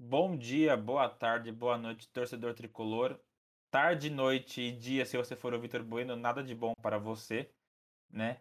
[0.00, 3.18] Bom dia, boa tarde, boa noite, torcedor tricolor.
[3.70, 7.50] Tarde, noite e dia, se você for o Vitor Bueno, nada de bom para você,
[8.08, 8.40] né?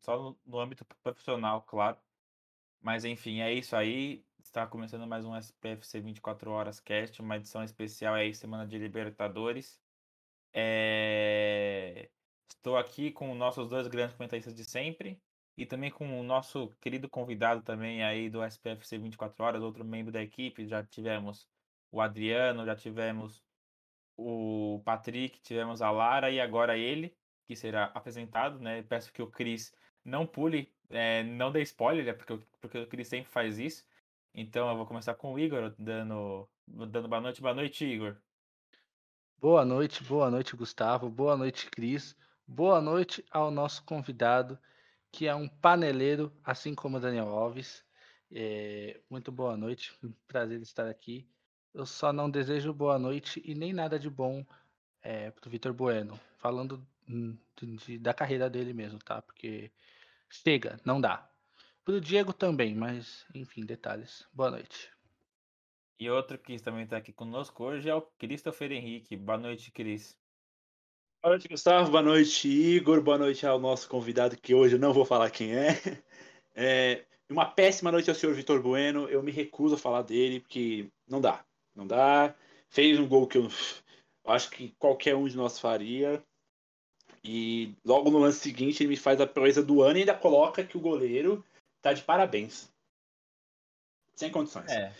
[0.00, 1.96] Só no âmbito profissional, claro.
[2.80, 4.22] Mas enfim, é isso aí.
[4.38, 9.80] Está começando mais um SPFC 24 Horas Cast, uma edição especial aí, semana de Libertadores.
[10.52, 12.10] É...
[12.50, 15.18] Estou aqui com nossos dois grandes comentaristas de sempre
[15.58, 20.12] e também com o nosso querido convidado também aí do SPFC 24 Horas, outro membro
[20.12, 20.68] da equipe.
[20.68, 21.48] Já tivemos
[21.90, 23.42] o Adriano, já tivemos
[24.16, 27.12] o Patrick, tivemos a Lara e agora ele,
[27.44, 28.84] que será apresentado, né?
[28.84, 32.12] Peço que o Cris não pule, é, não dê spoiler, né?
[32.12, 33.84] porque, porque o Cris sempre faz isso.
[34.32, 37.42] Então eu vou começar com o Igor, dando, dando boa noite.
[37.42, 38.16] Boa noite, Igor.
[39.38, 41.10] Boa noite, boa noite, Gustavo.
[41.10, 42.16] Boa noite, Cris.
[42.46, 44.56] Boa noite ao nosso convidado,
[45.10, 47.84] que é um paneleiro, assim como o Daniel Alves.
[48.30, 49.92] É, muito boa noite,
[50.26, 51.26] prazer estar aqui.
[51.72, 54.44] Eu só não desejo boa noite e nem nada de bom
[55.02, 59.22] é, para o Vitor Bueno, falando de, de, da carreira dele mesmo, tá?
[59.22, 59.70] Porque
[60.28, 61.28] chega, não dá.
[61.84, 64.26] Para o Diego também, mas enfim, detalhes.
[64.32, 64.90] Boa noite.
[65.98, 69.16] E outro que também está aqui conosco hoje é o Christopher Henrique.
[69.16, 70.16] Boa noite, Cris.
[71.28, 71.90] Boa noite, Gustavo.
[71.90, 73.02] Boa noite, Igor.
[73.02, 75.78] Boa noite ao nosso convidado, que hoje eu não vou falar quem é.
[76.56, 79.06] é uma péssima noite ao senhor Vitor Bueno.
[79.10, 81.44] Eu me recuso a falar dele, porque não dá.
[81.74, 82.34] Não dá.
[82.70, 83.46] Fez um gol que eu,
[84.24, 86.24] eu acho que qualquer um de nós faria.
[87.22, 90.64] E logo no lance seguinte ele me faz a proeza do ano e ainda coloca
[90.64, 91.44] que o goleiro
[91.82, 92.72] tá de parabéns.
[94.16, 94.70] Sem condições.
[94.70, 94.94] É.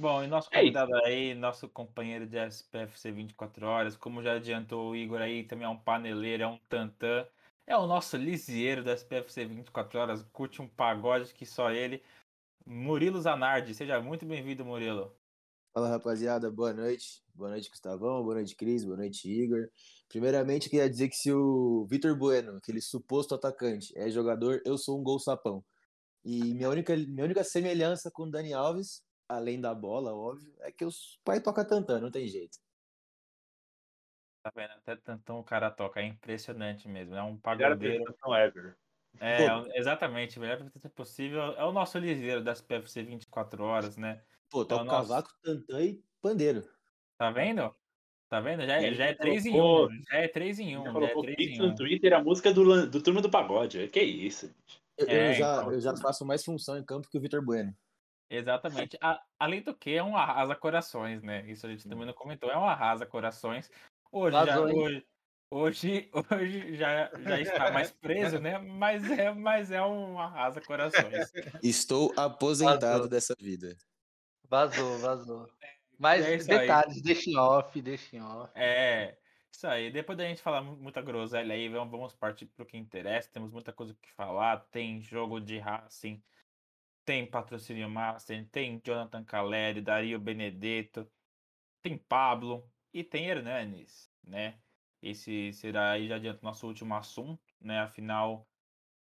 [0.00, 4.32] Bom, e nosso é convidado é aí, nosso companheiro de SPFC 24 horas, como já
[4.32, 7.28] adiantou o Igor aí, também é um paneleiro, é um tantã,
[7.66, 12.02] é o nosso lisieiro da SPFC 24 horas, curte um pagode que só ele,
[12.64, 13.74] Murilo Zanardi.
[13.74, 15.14] Seja muito bem-vindo, Murilo.
[15.74, 17.22] Fala, rapaziada, boa noite.
[17.34, 19.68] Boa noite, Gustavão, boa noite, Cris, boa noite, Igor.
[20.08, 24.98] Primeiramente, queria dizer que se o Vitor Bueno, aquele suposto atacante, é jogador, eu sou
[24.98, 25.62] um gol sapão.
[26.24, 30.72] E minha única, minha única semelhança com o Dani Alves além da bola, óbvio, é
[30.72, 32.58] que os pai toca tantã, não tem jeito.
[34.42, 34.72] Tá vendo?
[34.72, 37.14] Até tantão o cara toca, é impressionante mesmo.
[37.14, 38.04] É um pagodeiro.
[38.36, 38.76] ever.
[39.18, 39.70] É, Pô.
[39.74, 40.58] exatamente, o melhor
[40.94, 41.42] possível.
[41.56, 44.22] É o nosso ligeiro das PFC 24 horas, né?
[44.48, 45.08] Pô, toca é nosso...
[45.08, 46.68] cavaco, tantã e pandeiro.
[47.18, 47.74] Tá vendo?
[48.28, 48.64] Tá vendo?
[48.64, 49.88] Já, é, já é 3 em 1.
[50.10, 50.84] Já é 3 em 1.
[50.84, 51.66] Já é 3 em 1.
[51.66, 53.88] no Twitter a música do, do Turma do Pagode.
[53.88, 54.82] Que isso, gente.
[54.96, 55.72] Eu, é, eu já, então...
[55.72, 57.76] eu já faço mais função em campo que o Vitor Bueno.
[58.30, 58.96] Exatamente.
[59.00, 61.44] A, além do que, é um arrasa corações, né?
[61.50, 62.48] Isso a gente também não comentou.
[62.48, 63.68] É um arrasa corações.
[64.12, 65.06] Hoje, já, hoje,
[65.50, 68.56] hoje, hoje já, já está mais preso, né?
[68.58, 71.32] Mas é, mas é um arrasa corações.
[71.60, 73.08] Estou aposentado vazou.
[73.08, 73.76] dessa vida.
[74.48, 75.50] Vazou, vazou.
[75.98, 78.50] Mas é detalhes, deixem off, deixem off.
[78.54, 79.18] É,
[79.52, 79.90] isso aí.
[79.90, 83.28] Depois da gente falar muita groselha aí, vamos, vamos partir para o que interessa.
[83.32, 84.60] Temos muita coisa que falar.
[84.70, 86.22] Tem jogo de Racing
[87.10, 91.10] tem Patrocínio Master, tem Jonathan Caleri, Dario Benedetto,
[91.82, 94.60] tem Pablo e tem Hernanes, né?
[95.02, 97.80] Esse será aí já adianta nosso último assunto, né?
[97.80, 98.48] Afinal,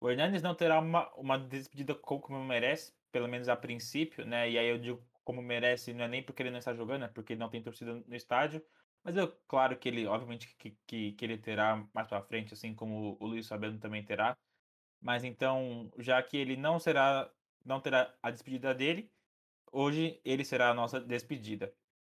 [0.00, 4.50] o Hernanes não terá uma, uma despedida como merece, pelo menos a princípio, né?
[4.50, 7.08] E aí eu digo como merece, não é nem porque ele não está jogando, é
[7.08, 8.64] porque não tem torcida no estádio.
[9.02, 12.74] Mas eu, claro que ele, obviamente, que, que, que ele terá mais para frente, assim
[12.74, 14.38] como o Luiz Fabiano também terá.
[15.00, 17.30] Mas então, já que ele não será
[17.64, 19.10] não terá a despedida dele.
[19.72, 21.72] Hoje ele será a nossa despedida.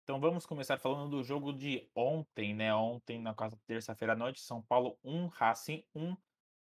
[0.05, 2.75] Então vamos começar falando do jogo de ontem, né?
[2.75, 3.35] Ontem, na
[3.67, 6.17] terça-feira à noite, São Paulo 1, Racing 1.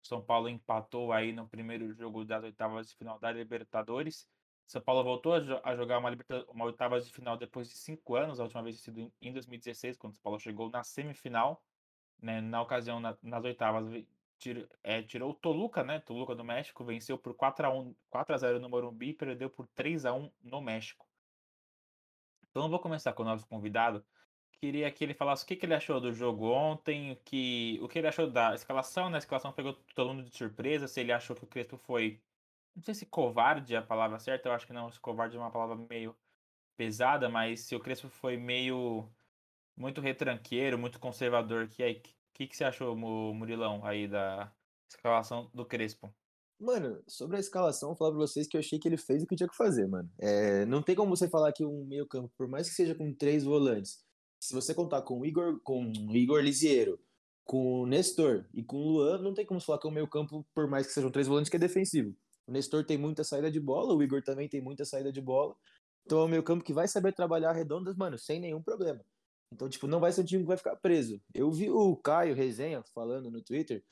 [0.03, 4.29] São Paulo empatou aí no primeiro jogo das oitavas de final da Libertadores.
[4.67, 6.11] São Paulo voltou a, jogar uma,
[6.49, 10.15] uma oitavas de final depois de cinco anos, a última vez sido em 2016, quando
[10.15, 11.63] São Paulo chegou na semifinal.
[12.21, 12.41] Né?
[12.41, 13.87] Na ocasião, na, nas oitavas,
[14.83, 16.01] é, tirou o Toluca, né?
[16.01, 19.51] Toluca do México, venceu por 4 a 1 4 a 0 no Morumbi e perdeu
[19.51, 21.07] por 3 a 1 no México.
[22.51, 24.05] Então eu vou começar com o nosso convidado.
[24.61, 27.99] Queria que ele falasse o que, que ele achou do jogo ontem, que, o que
[27.99, 29.17] ele achou da escalação, né?
[29.17, 32.21] A escalação pegou todo mundo de surpresa, se ele achou que o Crespo foi.
[32.75, 35.41] Não sei se covarde é a palavra certa, eu acho que não, se covarde é
[35.41, 36.17] uma palavra meio
[36.77, 39.09] pesada, mas se o Crespo foi meio
[39.77, 42.15] muito retranqueiro, muito conservador, que aí que,
[42.47, 44.53] que você achou, Murilão, aí da
[44.89, 46.13] escalação do Crespo?
[46.61, 49.27] Mano, sobre a escalação, vou falar pra vocês que eu achei que ele fez o
[49.27, 50.11] que tinha que fazer, mano.
[50.19, 53.15] É, não tem como você falar que um meio campo, por mais que seja com
[53.15, 54.05] três volantes,
[54.41, 56.99] se você contar com o Igor, com o Igor Lisiero,
[57.45, 60.45] com o Nestor e com o Luan, não tem como falar que o meio campo,
[60.55, 62.15] por mais que sejam três volantes, que é defensivo.
[62.47, 65.55] O Nestor tem muita saída de bola, o Igor também tem muita saída de bola.
[66.05, 69.01] Então é um meio campo que vai saber trabalhar redondas, mano, sem nenhum problema.
[69.53, 71.21] Então, tipo, não vai ser um time que vai ficar preso.
[71.35, 73.83] Eu vi o Caio Resenha falando no Twitter,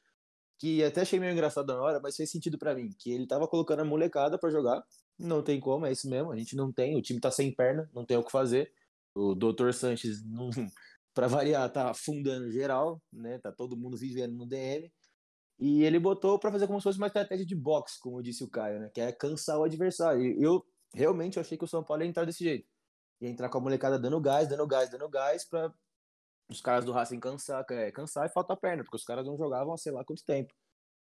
[0.59, 3.49] que até achei meio engraçado na hora, mas fez sentido para mim, que ele tava
[3.49, 4.83] colocando a molecada para jogar.
[5.19, 7.91] Não tem como, é isso mesmo, a gente não tem, o time tá sem perna,
[7.95, 8.73] não tem o que fazer.
[9.15, 9.73] O Dr.
[9.73, 10.51] Sanches, não,
[11.15, 13.39] pra variar, tá afundando geral, né?
[13.39, 14.93] Tá todo mundo vivendo no DM.
[15.59, 18.51] E ele botou para fazer como se fosse uma estratégia de boxe, como disse o
[18.51, 18.91] Caio, né?
[18.93, 20.23] Que é cansar o adversário.
[20.23, 20.63] E eu
[20.95, 22.69] realmente achei que o São Paulo ia entrar desse jeito.
[23.21, 25.73] Ia entrar com a molecada dando gás, dando gás, dando gás, para
[26.49, 29.73] os caras do Racing cansar, é, cansar e faltar perna, porque os caras não jogavam
[29.73, 30.55] há sei lá quanto tempo.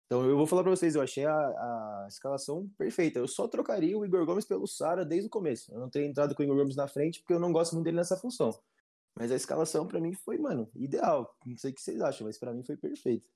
[0.06, 3.18] Então eu vou falar para vocês, eu achei a, a, escalação perfeita.
[3.18, 5.70] Eu só trocaria o Igor Gomes pelo Sara desde o começo.
[5.70, 7.84] Eu não teria entrado com o Igor Gomes na frente, porque eu não gosto muito
[7.84, 8.58] dele nessa função.
[9.14, 11.36] Mas a escalação para mim foi, mano, ideal.
[11.44, 13.28] Não sei o que vocês acham, mas para mim foi perfeito.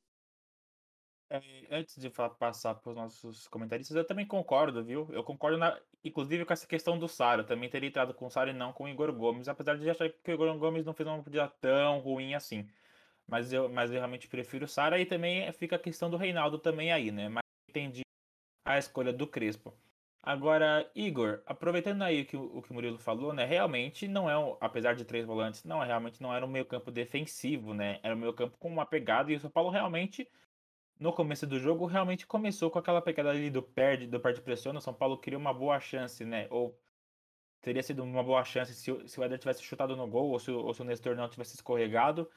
[1.29, 5.09] É, antes de falar, passar para os nossos comentaristas, eu também concordo, viu?
[5.13, 7.43] Eu concordo, na, inclusive, com essa questão do Sara.
[7.43, 9.89] Eu também teria entrado com o Sara e não com o Igor Gomes, apesar de
[9.89, 12.69] achar que o Igor Gomes não fez uma partida tão ruim assim.
[13.27, 16.59] Mas eu, mas eu realmente prefiro o Sara e também fica a questão do Reinaldo
[16.59, 17.29] também aí, né?
[17.29, 18.03] Mas entendi
[18.65, 19.75] a escolha do Crespo.
[20.23, 23.45] Agora, Igor, aproveitando aí o que o, que o Murilo falou, né?
[23.45, 26.93] Realmente não é, um, apesar de três volantes, não, realmente não era um meio campo
[26.93, 27.99] defensivo, né?
[28.03, 30.29] Era um meio campo com uma pegada e o São Paulo realmente
[31.03, 34.73] no começo do jogo realmente começou com aquela pegada ali do perde, do perde pressão.
[34.77, 36.47] O São Paulo criou uma boa chance, né?
[36.49, 36.79] Ou
[37.61, 40.51] teria sido uma boa chance se, se o Éder tivesse chutado no gol ou se,
[40.53, 42.31] ou se o Nestor não tivesse escorregado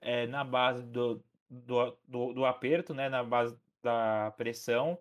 [0.00, 3.08] é, na base do, do, do, do, aperto, né?
[3.08, 4.98] Na base da pressão.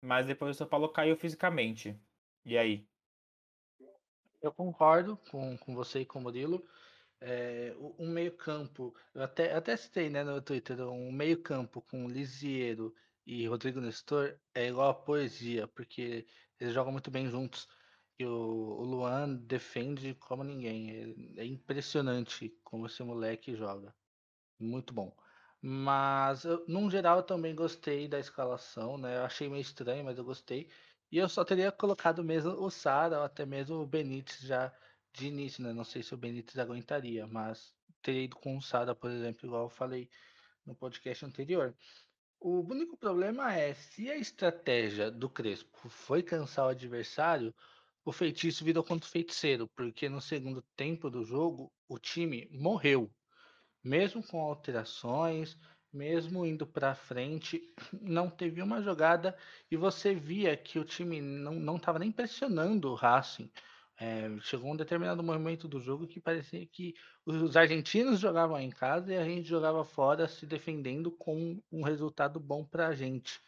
[0.00, 1.98] Mas depois o São Paulo caiu fisicamente.
[2.44, 2.86] E aí?
[4.40, 6.64] Eu concordo com, com você e com o Murilo
[7.20, 12.94] é, um meio-campo, eu até, até citei né, no Twitter, um meio-campo com Lisiero
[13.26, 16.26] e Rodrigo Nestor é igual a poesia, porque
[16.58, 17.68] eles jogam muito bem juntos.
[18.18, 21.36] E o, o Luan defende como ninguém.
[21.38, 23.94] É, é impressionante como esse moleque joga.
[24.58, 25.16] Muito bom.
[25.62, 29.16] Mas, eu, num geral, eu também gostei da escalação, né?
[29.18, 30.70] Eu achei meio estranho, mas eu gostei.
[31.10, 34.72] E eu só teria colocado mesmo o Sara ou até mesmo o Benítez já
[35.12, 35.72] de início, né?
[35.72, 39.64] Não sei se o Benítez aguentaria, mas teria ido com o Sada, por exemplo, igual
[39.64, 40.08] eu falei
[40.64, 41.74] no podcast anterior.
[42.38, 47.54] O único problema é se a estratégia do Crespo foi cansar o adversário,
[48.04, 53.10] o feitiço virou contra o feiticeiro, porque no segundo tempo do jogo o time morreu.
[53.84, 55.58] Mesmo com alterações,
[55.92, 57.62] mesmo indo para frente,
[58.00, 59.36] não teve uma jogada
[59.70, 63.50] e você via que o time não estava nem pressionando o Racing.
[64.02, 66.94] É, chegou um determinado momento do jogo que parecia que
[67.26, 72.40] os argentinos jogavam em casa e a gente jogava fora se defendendo com um resultado
[72.40, 73.38] bom para a gente,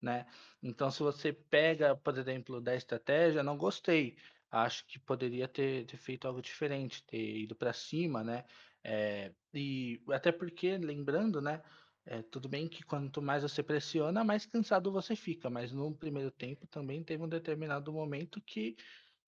[0.00, 0.26] né?
[0.62, 4.16] Então, se você pega, por exemplo, da estratégia, não gostei.
[4.50, 8.46] Acho que poderia ter, ter feito algo diferente, ter ido para cima, né?
[8.82, 11.62] É, e até porque, lembrando, né?
[12.06, 16.30] É, tudo bem que quanto mais você pressiona, mais cansado você fica, mas no primeiro
[16.30, 18.76] tempo também teve um determinado momento que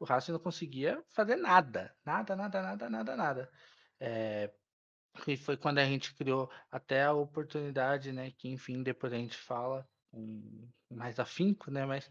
[0.03, 1.95] o Racing não conseguia fazer nada.
[2.05, 3.51] Nada, nada, nada, nada, nada.
[4.01, 4.53] É,
[5.29, 8.33] e foi quando a gente criou até a oportunidade, né?
[8.33, 11.87] Que enfim, depois a gente fala um, mais afinco, né?
[11.87, 12.11] Mas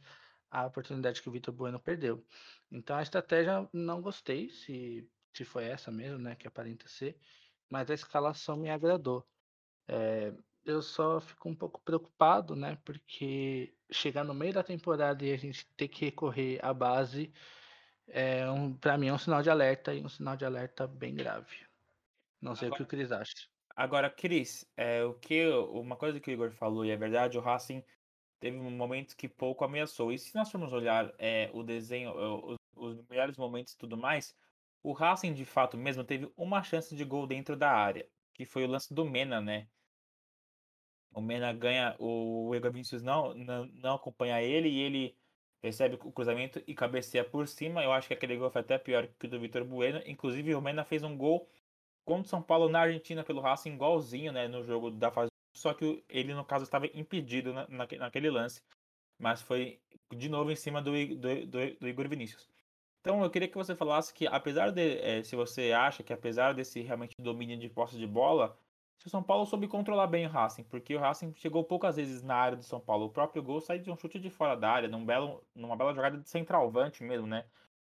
[0.49, 2.25] a oportunidade que o Vitor Bueno perdeu.
[2.71, 6.33] Então a estratégia não gostei, se, se foi essa mesmo, né?
[6.35, 7.19] Que aparenta ser,
[7.69, 9.27] mas a escalação me agradou.
[9.85, 10.33] É,
[10.63, 12.77] eu só fico um pouco preocupado, né?
[12.85, 17.33] Porque chegar no meio da temporada e a gente ter que recorrer à base
[18.13, 21.15] é um, para mim é um sinal de alerta e um sinal de alerta bem
[21.15, 21.57] grave.
[22.41, 23.47] Não sei agora, o que o Cris acha.
[23.75, 27.41] Agora, Cris, é, o que, uma coisa que o Igor falou e é verdade, o
[27.41, 27.83] Racing
[28.39, 30.11] teve um momento que pouco ameaçou.
[30.11, 32.11] E se nós formos olhar é, o desenho,
[32.45, 34.35] os, os melhores momentos e tudo mais,
[34.83, 38.65] o Racing de fato mesmo teve uma chance de gol dentro da área, que foi
[38.65, 39.67] o lance do Mena, né?
[41.13, 45.17] O Mena ganha, o Igor Vinícius não, não, não acompanha ele e ele
[45.63, 47.83] recebe o cruzamento e cabeceia por cima.
[47.83, 50.01] Eu acho que aquele gol foi até pior que o do Vitor Bueno.
[50.05, 51.47] Inclusive, o Mena fez um gol
[52.03, 55.29] contra o São Paulo na Argentina pelo Racing, igualzinho, né, no jogo da fase.
[55.55, 58.61] Só que ele, no caso, estava impedido na, naquele lance.
[59.19, 59.79] Mas foi
[60.15, 62.49] de novo em cima do, do, do, do Igor Vinícius.
[63.01, 64.97] Então eu queria que você falasse que, apesar de.
[64.99, 68.57] É, se você acha que, apesar desse realmente domínio de posse de bola,
[69.01, 72.21] se o São Paulo soube controlar bem o Racing, porque o Racing chegou poucas vezes
[72.21, 73.07] na área do São Paulo.
[73.07, 75.91] O próprio gol sai de um chute de fora da área, num belo, numa bela
[75.91, 77.49] jogada de centralvante mesmo, né?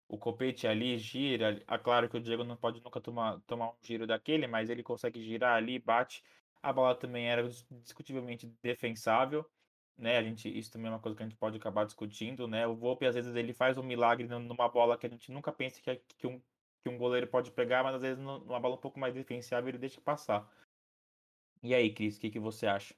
[0.09, 1.63] O Copete ali gira.
[1.69, 4.83] É claro que o Diego não pode nunca tomar, tomar um giro daquele, mas ele
[4.83, 6.25] consegue girar ali, bate.
[6.61, 9.49] A bola também era discutivelmente defensável.
[9.97, 10.19] né?
[10.19, 12.67] A gente, isso também é uma coisa que a gente pode acabar discutindo, né?
[12.67, 15.81] O Volpe, às vezes, ele faz um milagre numa bola que a gente nunca pensa
[15.81, 16.43] que, que, um,
[16.83, 19.79] que um goleiro pode pegar, mas às vezes numa bola um pouco mais defensável ele
[19.79, 20.51] deixa passar.
[21.63, 22.95] E aí, Cris, o que, que você acha?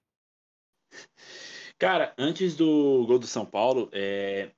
[1.79, 4.51] Cara, antes do gol do São Paulo, é...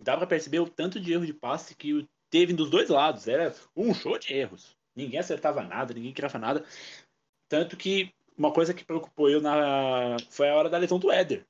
[0.00, 3.26] dá para perceber o tanto de erro de passe que teve dos dois lados.
[3.26, 4.76] Era um show de erros.
[4.94, 6.64] Ninguém acertava nada, ninguém criava nada.
[7.48, 10.16] Tanto que uma coisa que preocupou eu na...
[10.30, 11.46] foi a hora da lesão do Éder.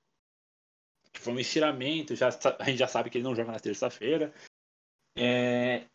[1.13, 4.33] Que foi um estiramento, já, a gente já sabe que ele não joga na terça-feira.
[5.17, 5.87] É...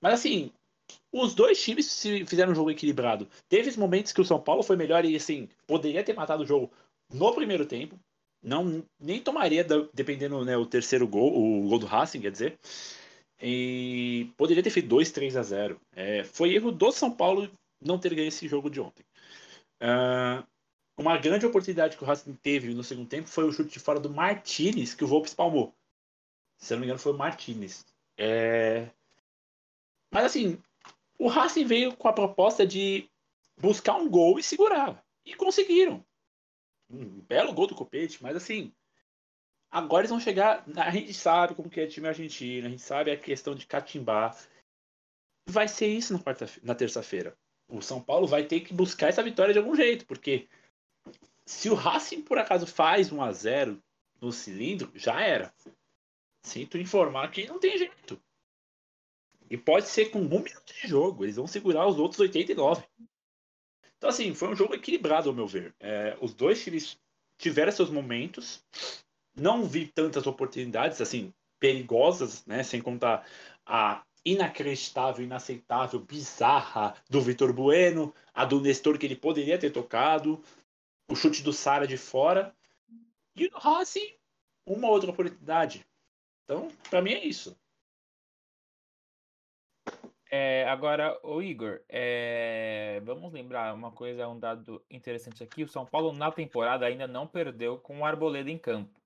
[0.00, 0.52] Mas assim,
[1.12, 3.28] os dois times fizeram um jogo equilibrado.
[3.48, 6.70] Teve momentos que o São Paulo foi melhor e assim, poderia ter matado o jogo
[7.12, 7.98] no primeiro tempo.
[8.42, 12.58] Não, nem tomaria, dependendo né, o terceiro gol, o gol do Racing, quer dizer.
[13.40, 15.80] E poderia ter feito 2, 3 a 0.
[15.94, 19.04] É, foi erro do São Paulo não ter ganho esse jogo de ontem.
[19.82, 20.46] Uh,
[20.96, 23.98] uma grande oportunidade que o Racing teve no segundo tempo foi o chute de fora
[23.98, 25.74] do Martinez, que o Volpe espalmou.
[26.56, 27.84] Se eu não me engano, foi o Martinez.
[28.16, 28.88] É...
[30.12, 30.62] Mas assim,
[31.22, 33.08] o Racing veio com a proposta de
[33.56, 35.04] buscar um gol e segurar.
[35.24, 36.04] E conseguiram.
[36.90, 38.72] Um belo gol do Copete, mas assim,
[39.70, 40.64] agora eles vão chegar.
[40.76, 44.36] A gente sabe como que é time argentino, a gente sabe a questão de catimbar.
[45.48, 47.38] Vai ser isso na, quarta, na terça-feira.
[47.68, 50.48] O São Paulo vai ter que buscar essa vitória de algum jeito, porque
[51.46, 53.80] se o Racing por acaso faz 1 a 0
[54.20, 55.54] no cilindro, já era.
[56.44, 58.20] Sinto informar que não tem jeito.
[59.52, 61.26] E pode ser com um minuto de jogo.
[61.26, 62.82] Eles vão segurar os outros 89.
[63.98, 65.74] Então, assim, foi um jogo equilibrado, ao meu ver.
[65.78, 66.98] É, os dois times
[67.36, 68.64] tiveram seus momentos.
[69.36, 72.62] Não vi tantas oportunidades, assim, perigosas, né?
[72.62, 73.26] Sem contar
[73.66, 80.42] a inacreditável, inaceitável, bizarra do Vitor Bueno, a do Nestor que ele poderia ter tocado,
[81.10, 82.56] o chute do Sara de fora.
[83.36, 84.14] E o Racing,
[84.66, 85.84] uma outra oportunidade.
[86.44, 87.54] Então, para mim é isso.
[90.34, 95.62] É, agora, o Igor, é, vamos lembrar uma coisa, um dado interessante aqui.
[95.62, 98.98] O São Paulo na temporada ainda não perdeu com o Arboleda em campo.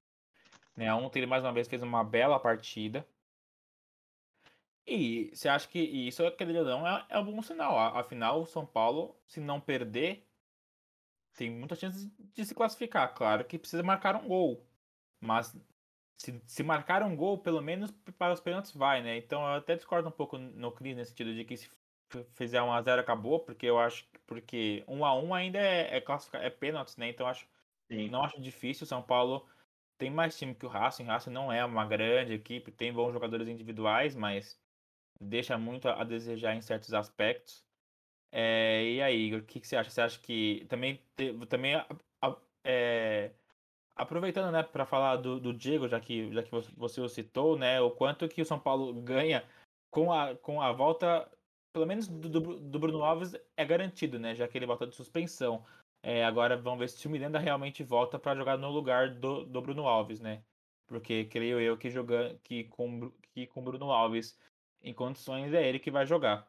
[0.77, 0.95] Né?
[0.95, 3.05] Ontem ele mais uma vez fez uma bela partida.
[4.87, 7.77] E você acha que isso, querendo ou não, é, é um bom sinal.
[7.77, 10.25] Afinal, o São Paulo, se não perder,
[11.35, 13.13] tem muita chance de se classificar.
[13.15, 14.65] Claro que precisa marcar um gol.
[15.21, 15.57] Mas
[16.19, 19.17] se, se marcar um gol, pelo menos para os pênaltis vai, né?
[19.17, 21.69] Então eu até discordo um pouco no Cris nesse sentido de que se
[22.35, 26.05] fizer 1 a 0 acabou, porque eu acho porque 1 a 1 ainda é é,
[26.35, 27.09] é pênaltis, né?
[27.09, 27.47] Então acho
[27.91, 28.09] Sim.
[28.09, 28.87] não acho difícil.
[28.87, 29.47] São Paulo
[29.99, 31.05] tem mais time que o Racing.
[31.05, 34.59] O Racing não é uma grande equipe, tem bons jogadores individuais, mas
[35.21, 37.65] deixa muito a desejar em certos aspectos.
[38.33, 39.91] É, e aí, o que, que, você acha?
[39.91, 41.01] Você acha que também,
[41.49, 41.75] também
[42.65, 43.33] é,
[43.97, 47.81] Aproveitando, né, para falar do, do, Diego, já que, já que você o citou, né,
[47.81, 49.43] o quanto que o São Paulo ganha
[49.91, 51.27] com a, com a volta,
[51.73, 55.65] pelo menos do, do, Bruno Alves, é garantido, né, já que ele volta de suspensão.
[56.03, 59.63] É, agora vamos ver se o Miranda realmente volta para jogar no lugar do, do
[59.63, 60.45] Bruno Alves, né?
[60.87, 64.39] Porque creio eu que jogando que com que com Bruno Alves
[64.81, 66.49] em condições é ele que vai jogar.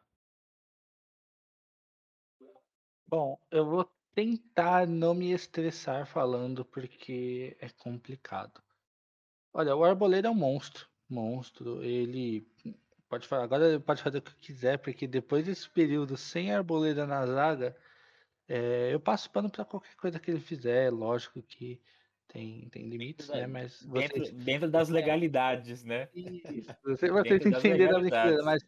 [3.08, 8.60] Bom, eu vou tentar não me estressar falando, porque é complicado.
[9.52, 10.88] Olha, o Arboleda é um monstro.
[11.08, 11.84] Monstro.
[11.84, 12.44] Ele
[13.08, 17.06] pode falar, agora ele pode fazer o que quiser, porque depois desse período sem Arboleda
[17.06, 17.76] na zaga,
[18.48, 20.90] é, eu passo pano para qualquer coisa que ele fizer.
[20.90, 21.80] Lógico que
[22.26, 23.46] tem, tem limites, né?
[23.46, 24.32] Mas dentro, vocês...
[24.32, 26.08] dentro das legalidades, né?
[26.12, 26.74] Isso.
[26.82, 28.66] Vocês, vocês entenderam a brincadeira, mas,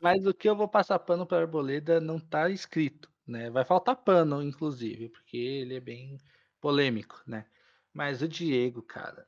[0.00, 3.48] mas o que eu vou passar pano para Arboleda não está escrito né?
[3.48, 6.18] Vai faltar pano, inclusive, porque ele é bem
[6.60, 7.46] polêmico, né?
[7.92, 9.26] Mas o Diego, cara.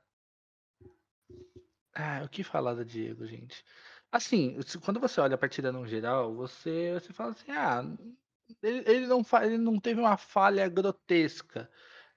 [1.95, 3.65] Ah, o que falar do Diego, gente?
[4.11, 7.83] Assim, quando você olha a partida no geral, você, você fala assim, ah,
[8.63, 11.71] ele, ele, não, ele não teve uma falha grotesca,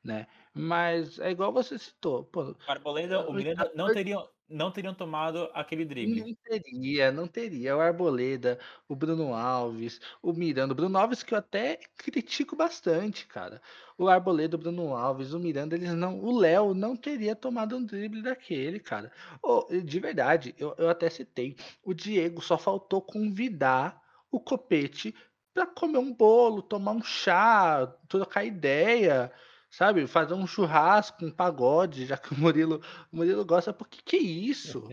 [0.03, 0.27] né?
[0.53, 2.25] Mas é igual você citou.
[2.25, 6.21] Pô, o Arboleda, o Miranda não teriam, não teriam tomado aquele drible.
[6.21, 7.75] Não teria, não teria.
[7.75, 10.73] O Arboleda, o Bruno Alves, o Miranda.
[10.73, 13.61] O Bruno Alves que eu até critico bastante, cara.
[13.97, 16.19] O Arboleda, o Bruno Alves, o Miranda, eles não.
[16.19, 19.11] O Léo não teria tomado um drible daquele, cara.
[19.41, 21.55] Oh, de verdade, eu, eu até citei.
[21.83, 25.15] O Diego só faltou convidar o Copete
[25.53, 29.31] para comer um bolo, tomar um chá, trocar ideia
[29.75, 30.07] sabe?
[30.07, 33.73] Fazer um churrasco, um pagode, já que o Murilo, o Murilo gosta.
[33.73, 34.87] Porque que é isso?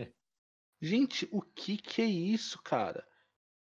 [0.81, 3.05] Gente, o que que é isso, cara?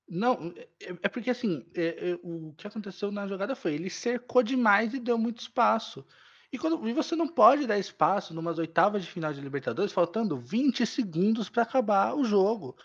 [0.08, 4.42] Não, é, é porque assim, é, é, o que aconteceu na jogada foi ele cercou
[4.42, 6.06] demais e deu muito espaço.
[6.52, 10.38] E, quando, e você não pode dar espaço numas oitavas de final de Libertadores, faltando
[10.38, 12.76] 20 segundos para acabar o jogo.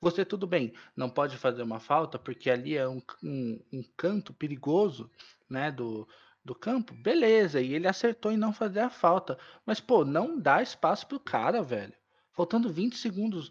[0.00, 4.32] Você, tudo bem, não pode fazer uma falta, porque ali é um, um, um canto
[4.32, 5.10] perigoso
[5.50, 6.08] né, do,
[6.44, 6.94] do campo.
[6.94, 9.38] Beleza, e ele acertou em não fazer a falta.
[9.64, 11.94] Mas, pô, não dá espaço pro cara, velho.
[12.32, 13.50] Faltando 20 segundos.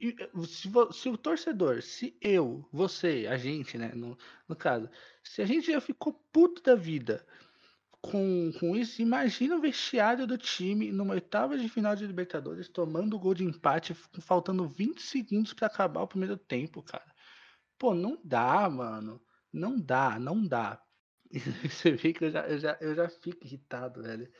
[0.00, 4.16] E, se, se, o torcedor, se eu, você, a gente, né, no,
[4.48, 4.88] no caso,
[5.22, 7.26] se a gente já ficou puto da vida
[8.00, 13.14] com, com isso, imagina o vestiário do time numa oitava de final de Libertadores tomando
[13.14, 17.14] o gol de empate, faltando 20 segundos para acabar o primeiro tempo, cara.
[17.78, 19.20] Pô, não dá, mano.
[19.52, 20.80] Não dá, não dá.
[21.70, 24.30] Você vê que eu já, eu já, eu já fico irritado, velho.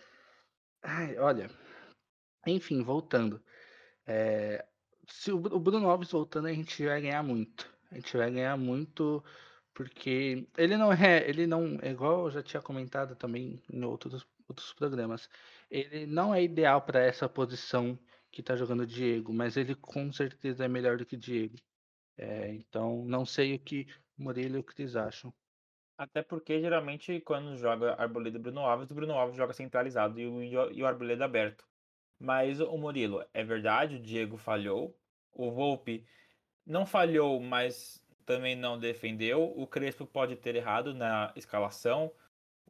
[0.83, 1.51] Ai, olha.
[2.47, 3.43] Enfim, voltando.
[4.07, 4.67] É,
[5.09, 7.71] se o, o Bruno Alves voltando, a gente vai ganhar muito.
[7.91, 9.23] A gente vai ganhar muito
[9.75, 14.27] porque ele não é, ele não, é igual eu já tinha comentado também em outros,
[14.49, 15.29] outros programas,
[15.71, 17.99] ele não é ideal para essa posição
[18.31, 21.57] que está jogando o Diego, mas ele com certeza é melhor do que Diego.
[22.17, 23.87] É, então, não sei o que
[24.19, 25.33] Murilo e o Cris acham.
[26.01, 30.27] Até porque geralmente quando joga Arboleda e Bruno Alves, o Bruno Alves joga centralizado e
[30.27, 30.43] o,
[30.73, 31.69] e o Arboleda aberto.
[32.19, 34.99] Mas o Murilo, é verdade, o Diego falhou.
[35.31, 36.07] O Volpe
[36.67, 39.43] não falhou, mas também não defendeu.
[39.45, 42.11] O Crespo pode ter errado na escalação.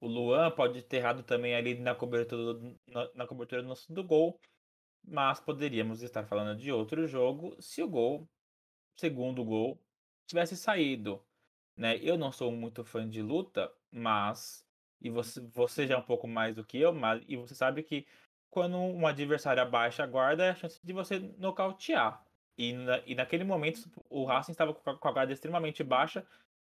[0.01, 4.05] O Luan pode ter errado também ali na cobertura, do, na, na cobertura do, do
[4.05, 4.41] gol.
[5.05, 8.29] Mas poderíamos estar falando de outro jogo se o gol,
[8.97, 9.81] segundo gol,
[10.27, 11.25] tivesse saído.
[11.77, 11.99] Né?
[11.99, 14.67] Eu não sou muito fã de luta, mas.
[15.01, 17.83] E você, você já é um pouco mais do que eu, mas e você sabe
[17.83, 18.07] que
[18.51, 22.23] quando um adversário abaixa a guarda, é a chance de você nocautear.
[22.59, 26.27] E, na, e naquele momento o Racing estava com a guarda extremamente baixa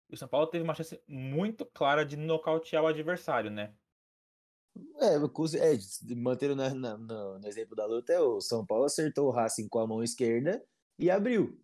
[0.09, 3.73] e o São Paulo teve uma chance muito clara de nocautear o adversário, né?
[4.97, 9.27] É, é mantendo na, na, no, no, exemplo da luta, é, o São Paulo acertou
[9.27, 10.63] o Racing com a mão esquerda
[10.97, 11.57] e abriu.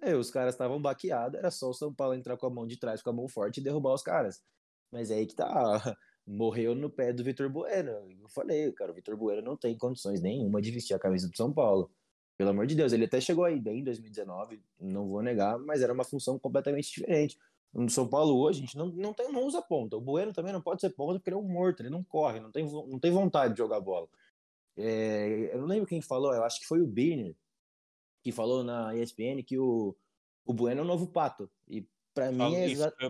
[0.00, 2.78] É, os caras estavam baqueados, era só o São Paulo entrar com a mão de
[2.78, 4.42] trás, com a mão forte e derrubar os caras.
[4.90, 5.46] Mas é aí que tá,
[6.26, 7.90] morreu no pé do Vitor Bueno.
[7.90, 11.36] Eu falei, cara, o Vitor Bueno não tem condições nenhuma de vestir a camisa do
[11.36, 11.90] São Paulo.
[12.36, 15.80] Pelo amor de Deus, ele até chegou aí bem em 2019, não vou negar, mas
[15.80, 17.38] era uma função completamente diferente.
[17.72, 19.96] No São Paulo hoje, a gente não, não, tem, não usa ponta.
[19.96, 22.40] O Bueno também não pode ser ponta porque ele é um morto, ele não corre,
[22.40, 24.08] não tem, não tem vontade de jogar bola.
[24.76, 27.34] É, eu não lembro quem falou, eu acho que foi o Birner,
[28.26, 29.96] que falou na ESPN que o,
[30.44, 31.48] o Bueno é o novo pato.
[31.68, 32.92] E para mim é exa...
[33.00, 33.08] Ah,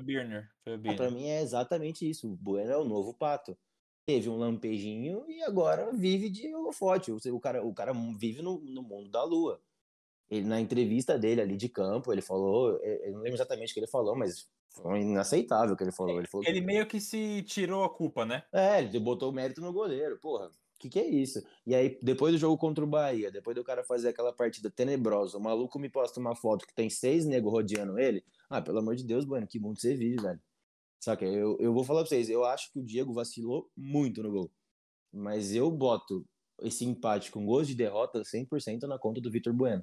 [1.10, 2.30] mim é exatamente isso.
[2.30, 3.56] O Bueno é o novo pato
[4.04, 7.10] teve um lampejinho e agora vive de holofote.
[7.10, 9.58] O cara, o cara vive no, no mundo da lua.
[10.28, 13.80] Ele, na entrevista dele ali de campo, ele falou, eu não lembro exatamente o que
[13.80, 16.18] ele falou, mas foi inaceitável o que ele falou.
[16.18, 18.44] Ele, falou ele meio que se tirou a culpa, né?
[18.52, 20.50] É, ele botou o mérito no goleiro, porra.
[20.76, 21.42] O que, que é isso?
[21.66, 25.38] E aí, depois do jogo contra o Bahia, depois do cara fazer aquela partida tenebrosa,
[25.38, 28.22] o maluco me posta uma foto que tem seis negros rodeando ele.
[28.50, 30.40] Ah, pelo amor de Deus, mano, que mundo você vive, velho.
[31.00, 31.24] Saca?
[31.24, 34.52] Eu, eu vou falar pra vocês, eu acho que o Diego vacilou muito no gol.
[35.10, 36.26] Mas eu boto
[36.60, 39.82] esse empate com gols de derrota 100% na conta do Vitor Bueno.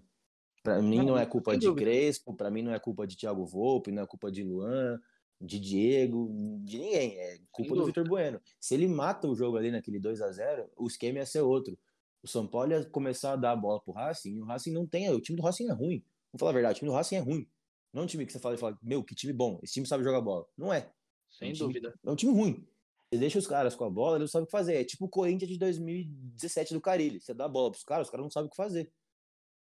[0.61, 3.91] Para mim não é culpa de Crespo, para mim não é culpa de Thiago Volpe,
[3.91, 4.99] não é culpa de Luan,
[5.43, 6.29] de Diego,
[6.63, 7.19] de ninguém.
[7.19, 8.41] É culpa do Vitor Bueno.
[8.59, 11.77] Se ele mata o jogo ali naquele 2 a 0 o esquema ia ser outro.
[12.23, 14.87] O São Paulo ia começar a dar a bola pro Racing e o Racing não
[14.87, 15.09] tem.
[15.09, 16.03] O time do Racing é ruim.
[16.31, 17.47] Vamos falar a verdade, o time do Racing é ruim.
[17.91, 19.85] Não é um time que você fala e fala, meu, que time bom, esse time
[19.85, 20.47] sabe jogar bola.
[20.57, 20.89] Não é.
[21.29, 21.91] Sem é um dúvida.
[21.91, 22.67] Time, é um time ruim.
[23.11, 24.75] Você deixa os caras com a bola, eles não sabem o que fazer.
[24.75, 27.19] É tipo o Corinthians de 2017 do Carilli.
[27.19, 28.91] Você dá a bola pros caras, os caras não sabem o que fazer.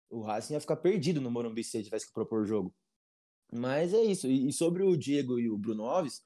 [0.10, 2.76] O Racing ia ficar perdido no Morumbi se ele tivesse que propor o jogo.
[3.52, 4.28] Mas é isso.
[4.28, 6.24] E sobre o Diego e o Bruno Alves,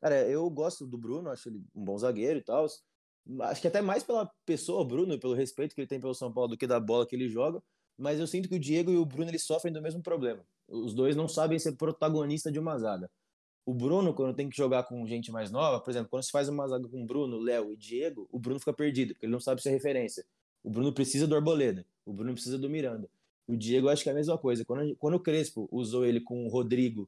[0.00, 2.64] cara, eu gosto do Bruno, acho ele um bom zagueiro e tal.
[2.64, 6.50] Acho que até mais pela pessoa, Bruno, pelo respeito que ele tem pelo São Paulo
[6.50, 7.62] do que da bola que ele joga.
[7.96, 10.44] Mas eu sinto que o Diego e o Bruno eles sofrem do mesmo problema.
[10.68, 13.10] Os dois não sabem ser protagonista de uma zaga.
[13.64, 16.48] O Bruno, quando tem que jogar com gente mais nova, por exemplo, quando se faz
[16.48, 19.62] uma zaga com Bruno, Léo e Diego, o Bruno fica perdido, porque ele não sabe
[19.62, 20.24] ser referência.
[20.64, 23.08] O Bruno precisa do Arboleda, o Bruno precisa do Miranda.
[23.52, 24.64] O Diego, acho que é a mesma coisa.
[24.64, 27.06] Quando, quando o Crespo usou ele com o Rodrigo,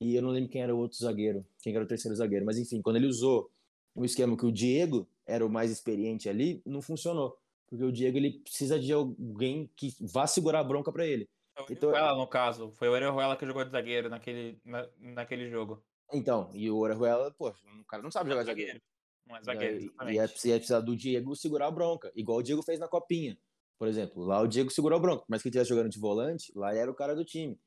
[0.00, 2.56] e eu não lembro quem era o outro zagueiro, quem era o terceiro zagueiro, mas
[2.56, 3.50] enfim, quando ele usou
[3.94, 7.36] um esquema que o Diego era o mais experiente ali, não funcionou.
[7.68, 11.28] Porque o Diego ele precisa de alguém que vá segurar a bronca para ele.
[11.54, 12.72] Foi o então, no caso.
[12.72, 15.84] Foi o Orejuela que jogou de zagueiro naquele, na, naquele jogo.
[16.10, 18.80] Então, e o Orejuela, pô, o cara não sabe jogar zagueiro.
[19.26, 22.42] Não é zagueiro, e, e é, ia precisar do Diego segurar a bronca, igual o
[22.42, 23.36] Diego fez na Copinha.
[23.82, 26.52] Por exemplo, lá o Diego segurou a bronca, mas que ele estivesse jogando de volante,
[26.54, 27.58] lá era o cara do time.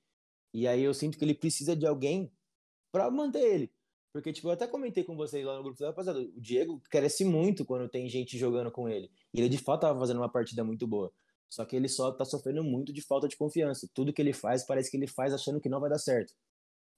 [0.54, 2.32] E aí eu sinto que ele precisa de alguém
[2.90, 3.74] para manter ele.
[4.14, 7.66] Porque, tipo, eu até comentei com vocês lá no grupo, rapaziada, o Diego cresce muito
[7.66, 9.12] quando tem gente jogando com ele.
[9.34, 11.12] E ele, de fato, tava fazendo uma partida muito boa.
[11.50, 13.86] Só que ele só tá sofrendo muito de falta de confiança.
[13.94, 16.34] Tudo que ele faz, parece que ele faz achando que não vai dar certo.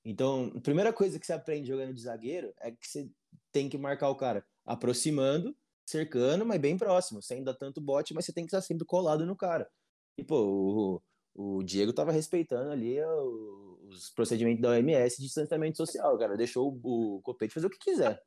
[0.05, 3.09] Então, a primeira coisa que você aprende jogando de zagueiro é que você
[3.51, 5.57] tem que marcar o cara aproximando,
[5.89, 9.25] cercando, mas bem próximo, sem dar tanto bote, mas você tem que estar sempre colado
[9.25, 9.69] no cara.
[10.17, 11.01] E, pô,
[11.35, 16.35] o, o Diego tava respeitando ali o, os procedimentos da OMS de distanciamento social, cara.
[16.35, 18.21] Deixou o, o Copete fazer o que quiser.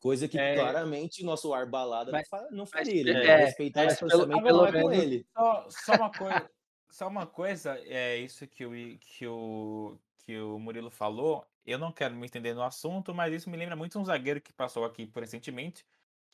[0.00, 0.54] Coisa que É.
[0.54, 3.00] claramente o nosso ar balada Mas- não, faria.
[3.00, 5.26] Ele é, respeitar mas esse pelo- procedimento pelo não é com ele.
[5.36, 6.50] Só, só uma coisa,
[6.90, 11.46] só uma coisa, é isso que o, que o, que o Murilo falou.
[11.66, 14.52] Eu não quero me entender no assunto, mas isso me lembra muito um zagueiro que
[14.54, 15.84] passou aqui recentemente,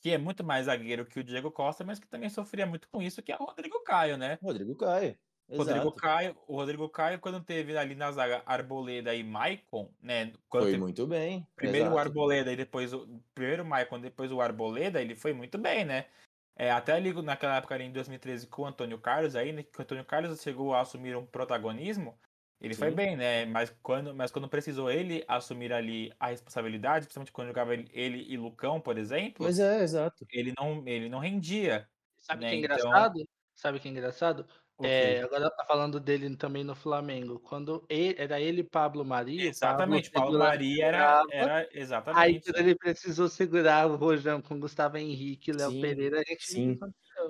[0.07, 3.03] que é muito mais zagueiro que o Diego Costa, mas que também sofria muito com
[3.03, 4.39] isso, que é o Rodrigo Caio, né?
[4.41, 5.19] Rodrigo Caio.
[5.51, 5.97] Rodrigo Exato.
[5.97, 10.33] Caio, o Rodrigo Caio, quando teve ali na zaga Arboleda e Maicon, né?
[10.49, 11.45] Foi teve muito bem.
[11.57, 12.09] primeiro o exato.
[12.09, 16.07] Arboleda e depois o primeiro o Maicon, depois o Arboleda, ele foi muito bem, né?
[16.55, 19.77] É, até ali naquela época ali, em 2013 com o Antônio Carlos aí, né, que
[19.77, 22.17] o Antônio Carlos chegou a assumir um protagonismo,
[22.61, 22.97] ele foi Sim.
[22.97, 23.45] bem, né?
[23.47, 28.25] Mas quando, mas quando precisou ele assumir ali a responsabilidade, principalmente quando jogava ele, ele
[28.29, 30.27] e Lucão, por exemplo, Pois é, exato.
[30.33, 31.89] ele não ele não rendia.
[32.21, 33.29] Sabe né, que é então- engraçado?
[33.55, 34.47] Sabe que é engraçado?
[34.83, 37.39] É, agora tá falando dele também no Flamengo.
[37.41, 39.49] Quando ele, era ele e Pablo Maria.
[39.49, 42.43] Exatamente, Paulo segurava- Maria era, era Aí exatamente.
[42.53, 46.79] quando ele precisou segurar o Rojão com Gustavo Henrique Léo Sim, Pereira, a gente sim.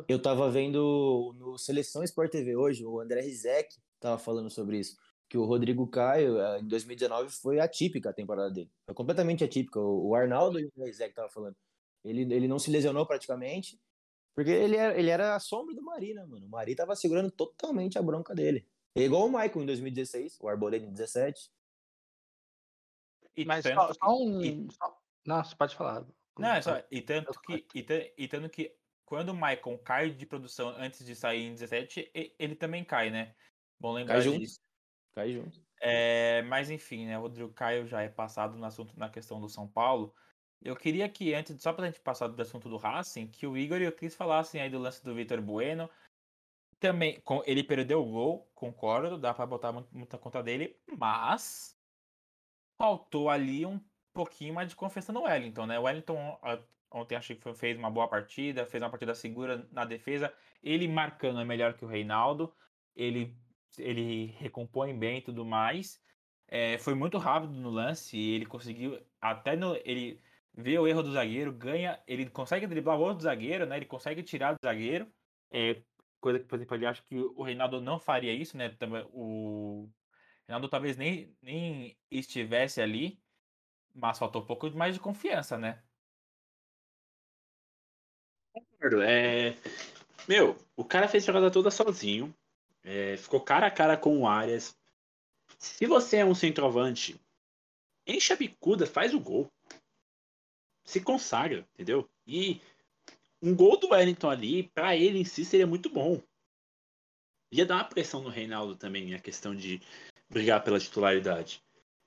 [0.08, 3.68] Eu tava vendo no Seleção Sport TV hoje, o André Rizek
[4.00, 4.96] tava falando sobre isso.
[5.28, 8.70] Que o Rodrigo Caio, eh, em 2019, foi atípica a temporada dele.
[8.86, 9.80] Foi completamente atípica.
[9.80, 11.56] O Arnaldo e o Rizek tava falando.
[12.04, 13.80] Ele, ele não se lesionou praticamente,
[14.36, 16.46] porque ele era, ele era a sombra do Mari, né, mano?
[16.46, 18.64] O Mari tava segurando totalmente a bronca dele.
[18.94, 21.50] É igual o Michael em 2016, o Arboleda em 17.
[23.36, 24.40] E Mas só, que- só um.
[24.40, 26.06] e- só- Nossa, pode falar.
[26.38, 30.10] Não, é só, e tanto Eu que, e, e tanto que quando o Maicon cai
[30.10, 33.34] de produção antes de sair em 17, e- ele também cai, né?
[33.80, 34.38] Bom lembrar Cai junto.
[34.38, 34.60] disso.
[35.16, 35.58] Cai junto.
[35.80, 37.18] É, mas enfim, né?
[37.18, 40.14] O Rodrigo Caio já é passado no assunto na questão do São Paulo.
[40.62, 43.80] Eu queria que, antes, só pra gente passar do assunto do Racing, que o Igor
[43.80, 45.88] e o Cris falassem aí do lance do Vitor Bueno.
[46.78, 51.74] Também, com, ele perdeu o gol, concordo, dá pra botar mu- muita conta dele, mas
[52.78, 53.80] faltou ali um
[54.12, 55.78] pouquinho mais de confiança no Wellington, né?
[55.78, 56.38] O Wellington
[56.92, 60.32] ontem achei que fez uma boa partida, fez uma partida segura na defesa.
[60.62, 62.54] Ele marcando é melhor que o Reinaldo.
[62.94, 63.34] Ele,
[63.78, 66.00] ele recompõe bem e tudo mais.
[66.48, 70.20] É, foi muito rápido no lance e ele conseguiu até no ele
[70.56, 73.76] vê o erro do zagueiro, ganha, ele consegue driblar o outro zagueiro, né?
[73.76, 75.06] Ele consegue tirar do zagueiro.
[75.50, 75.82] É,
[76.20, 78.74] coisa que, por exemplo, ele acha que o Reinaldo não faria isso, né?
[79.12, 79.88] O
[80.46, 83.20] Reinaldo talvez nem, nem estivesse ali,
[83.94, 85.82] mas faltou um pouco mais de confiança, né?
[89.02, 89.54] É...
[90.28, 92.34] Meu, o cara fez a jogada toda sozinho.
[92.86, 94.78] É, ficou cara a cara com o Arias.
[95.58, 97.20] Se você é um centroavante,
[98.06, 99.50] enche a bicuda, faz o gol.
[100.84, 102.08] Se consagra, entendeu?
[102.24, 102.60] E
[103.42, 106.22] um gol do Wellington ali, pra ele em si, seria muito bom.
[107.50, 109.82] Ia dar uma pressão no Reinaldo também, a questão de
[110.28, 111.62] brigar pela titularidade.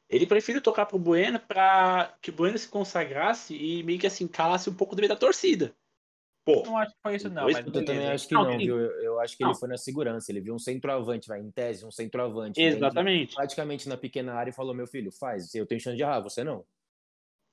[0.08, 4.28] Ele prefere tocar pro Bueno pra que o Bueno se consagrasse e meio que assim,
[4.28, 5.76] calasse um pouco do meio da torcida.
[6.54, 8.80] Pô, Não acho que foi isso, não, mas Eu também acho que Não, viu?
[8.80, 9.52] Eu, eu acho que Não.
[9.52, 10.32] ele foi na segurança.
[10.32, 12.62] Ele viu um centroavante, vai, em tese, um centroavante.
[12.62, 13.36] exatamente.
[13.36, 16.44] praticamente na pequena área e falou: Meu filho, faz, eu tenho chance de errar, você
[16.44, 16.66] não.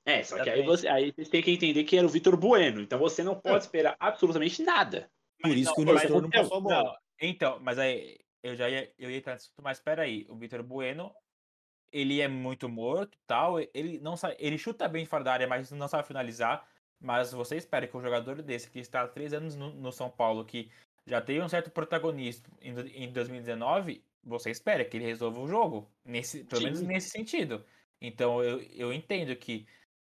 [0.05, 2.79] É, só que aí, você, aí vocês têm que entender que era o Vitor Bueno.
[2.79, 5.11] Então você não pode esperar absolutamente nada.
[5.41, 6.83] Por isso não, que o mas Nestor não então, passou a bola.
[6.83, 10.25] Não, então, mas aí eu já ia, eu ia entrar nesse assunto, mas espera aí,
[10.29, 11.13] o Vitor Bueno,
[11.91, 15.71] ele é muito morto, tal, ele não sabe, ele chuta bem fora da área, mas
[15.71, 16.65] não sabe finalizar.
[16.99, 20.09] Mas você espera que um jogador desse que está há três anos no, no São
[20.09, 20.71] Paulo, que
[21.05, 25.89] já tem um certo protagonismo em, em 2019, você espera que ele resolva o jogo,
[26.03, 26.87] nesse, pelo menos Sim.
[26.87, 27.65] nesse sentido.
[28.01, 29.67] Então eu, eu entendo que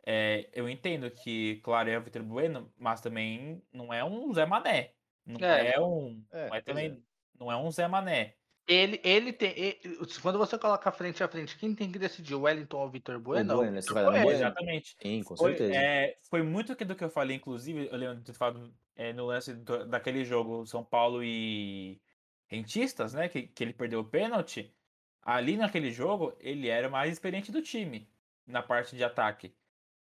[0.09, 4.47] é, eu entendo que, claro, é o Vitor Bueno, mas também não é um Zé
[4.47, 4.93] Mané.
[5.27, 5.75] Não É.
[5.75, 6.25] é, um.
[6.31, 7.05] É, é pois também,
[7.39, 8.36] não é um Zé Mané.
[8.69, 9.53] Ele, ele tem.
[9.57, 12.35] ele- quando você coloca frente a frente, quem tem que decidir?
[12.35, 13.53] O Wellington ou o Vitor Bueno?
[13.53, 14.27] O o Bueno, você vai dar?
[14.27, 14.97] Exatamente.
[15.01, 15.79] Sim, com Foi, certeza.
[15.79, 19.13] é, foi muito que do que eu falei, inclusive, eu lembro de ter falado é,
[19.13, 22.01] no lance do- daquele jogo São Paulo e
[22.49, 23.29] Rentistas, né?
[23.29, 24.75] Que, que ele perdeu o pênalti.
[25.23, 28.09] Ali naquele jogo, ele era o mais experiente do time
[28.47, 29.55] na parte de ataque.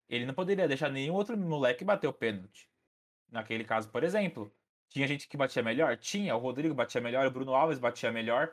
[0.09, 2.71] Ele não poderia deixar nenhum outro moleque bater o pênalti.
[3.31, 4.53] Naquele caso, por exemplo.
[4.89, 5.97] Tinha gente que batia melhor?
[5.97, 6.35] Tinha.
[6.37, 8.53] O Rodrigo batia melhor, o Bruno Alves batia melhor.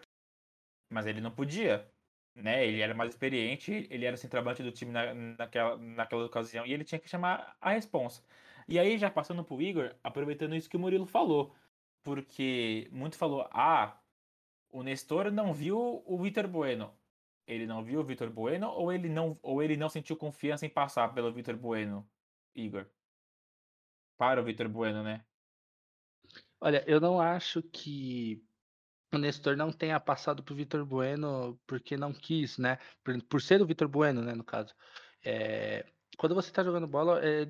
[0.89, 1.91] Mas ele não podia.
[2.35, 2.65] né?
[2.67, 6.83] Ele era mais experiente, ele era centroavante do time na, naquela, naquela ocasião e ele
[6.85, 8.23] tinha que chamar a responsa.
[8.67, 11.55] E aí, já passando pro Igor, aproveitando isso que o Murilo falou,
[12.03, 14.01] porque muito falou, ah,
[14.71, 16.97] o Nestor não viu o Vitor Bueno.
[17.47, 20.69] Ele não viu o Vitor Bueno ou ele não, ou ele não sentiu confiança em
[20.69, 22.09] passar pelo Vitor Bueno,
[22.55, 22.87] Igor?
[24.17, 25.23] Para o Vitor Bueno, né?
[26.63, 28.41] Olha, eu não acho que
[29.13, 32.79] o Nestor não tenha passado pro Vitor Bueno porque não quis, né?
[33.03, 34.73] Por, por ser o Vitor Bueno, né, no caso.
[35.25, 35.85] É,
[36.17, 37.45] quando você tá jogando bola, é,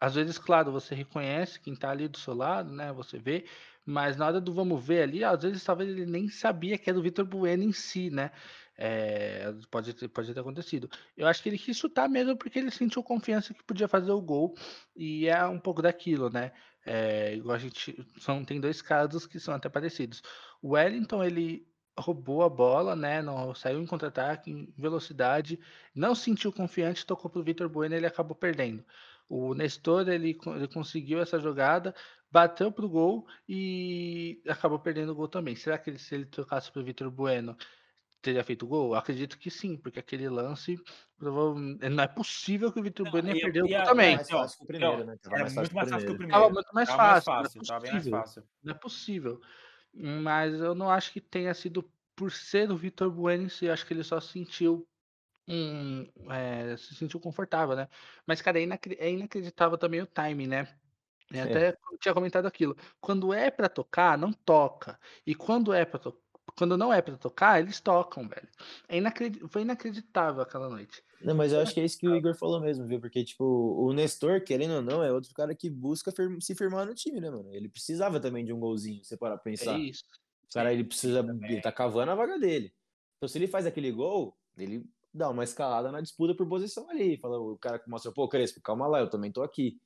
[0.00, 2.90] às vezes, claro, você reconhece quem tá ali do seu lado, né?
[2.94, 3.44] Você vê,
[3.84, 6.98] mas na hora do vamos ver ali, às vezes talvez ele nem sabia que era
[6.98, 8.30] o Vitor Bueno em si, né?
[8.76, 10.90] É, pode, ter, pode ter acontecido.
[11.16, 14.20] Eu acho que ele quis chutar mesmo porque ele sentiu confiança que podia fazer o
[14.20, 14.54] gol.
[14.96, 16.52] E é um pouco daquilo, né?
[16.84, 18.06] É, igual a gente.
[18.18, 20.22] São, tem dois casos que são até parecidos.
[20.60, 21.66] O Wellington, ele
[21.98, 23.22] roubou a bola, né?
[23.22, 25.58] Não, saiu em contra-ataque, em velocidade,
[25.94, 28.84] não sentiu confiante, tocou pro Vitor Bueno e ele acabou perdendo.
[29.28, 31.94] O Nestor ele, ele conseguiu essa jogada,
[32.30, 35.56] bateu pro gol e acabou perdendo o gol também.
[35.56, 37.56] Será que ele, se ele trocasse pro Vitor Bueno,
[38.24, 38.94] teria feito gol?
[38.94, 40.76] Acredito que sim, porque aquele lance
[41.16, 44.16] provavelmente não é possível que o Vitor Bueno ia perder o gol também.
[44.16, 45.16] Mais fácil que o primeiro, né?
[45.24, 46.16] Era mais muito mais que o fácil que o primeiro.
[46.16, 46.32] primeiro.
[46.32, 48.10] Tava muito mais fácil, não é mais possível.
[48.20, 48.42] fácil.
[48.62, 49.40] Não é possível.
[49.94, 53.94] Mas eu não acho que tenha sido por ser o Vitor Bueno eu acho que
[53.94, 54.88] ele só sentiu
[55.48, 57.88] um, é, se sentiu confortável, né?
[58.26, 60.78] Mas, cara, é, inacre- é inacreditável também o timing, né?
[61.32, 61.42] Eu É.
[61.44, 62.76] até tinha comentado aquilo.
[63.00, 64.98] Quando é pra tocar, não toca.
[65.26, 66.00] E quando é para
[66.56, 68.48] quando não é pra tocar, eles tocam, velho.
[68.88, 69.48] É.
[69.48, 71.02] Foi inacreditável aquela noite.
[71.20, 73.00] Não, mas eu acho que é isso que o Igor falou mesmo, viu?
[73.00, 76.84] Porque, tipo, o Nestor, querendo ou não, é outro cara que busca fir- se firmar
[76.86, 77.52] no time, né, mano?
[77.52, 79.78] Ele precisava também de um golzinho, você parar pra É pensar.
[79.80, 80.04] isso.
[80.50, 81.24] O cara, ele precisa.
[81.24, 81.52] também.
[81.52, 82.72] Ele tá cavando a vaga dele.
[83.16, 87.16] Então, se ele faz aquele gol, ele dá uma escalada na disputa por posição ali.
[87.16, 89.80] Fala, o cara que mostra, pô, Crespo, calma lá, eu também tô aqui.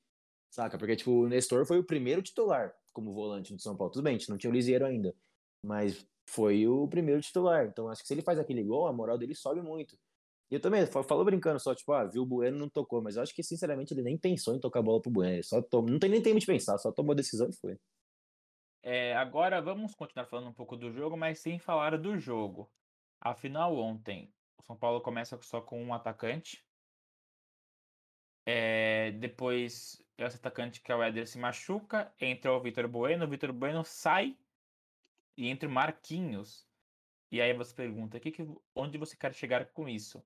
[0.51, 0.77] Saca?
[0.77, 3.93] Porque, tipo, o Nestor foi o primeiro titular como volante do São Paulo.
[3.93, 5.15] Tudo bem, a gente não tinha o Lisieiro ainda.
[5.63, 7.67] Mas foi o primeiro titular.
[7.67, 9.99] Então, acho que se ele faz aquele gol, a moral dele sobe muito.
[10.51, 13.03] E eu também, fa- falou brincando só, tipo, ah, viu o Bueno, não tocou.
[13.03, 15.35] Mas eu acho que, sinceramente, ele nem pensou em tocar a bola pro Bueno.
[15.35, 15.83] Ele só tom...
[15.83, 17.79] Não tem nem tempo de pensar, só tomou a decisão e foi.
[18.83, 22.71] É, agora vamos continuar falando um pouco do jogo, mas sem falar do jogo.
[23.21, 26.65] Afinal, ontem, o São Paulo começa só com um atacante.
[28.47, 33.29] É, depois, esse atacante que é o Éder se machuca, entra o Vitor Bueno, o
[33.29, 34.39] Vitor Bueno sai
[35.39, 36.69] e entra o Marquinhos.
[37.31, 40.21] E aí você pergunta, que que, onde você quer chegar com isso?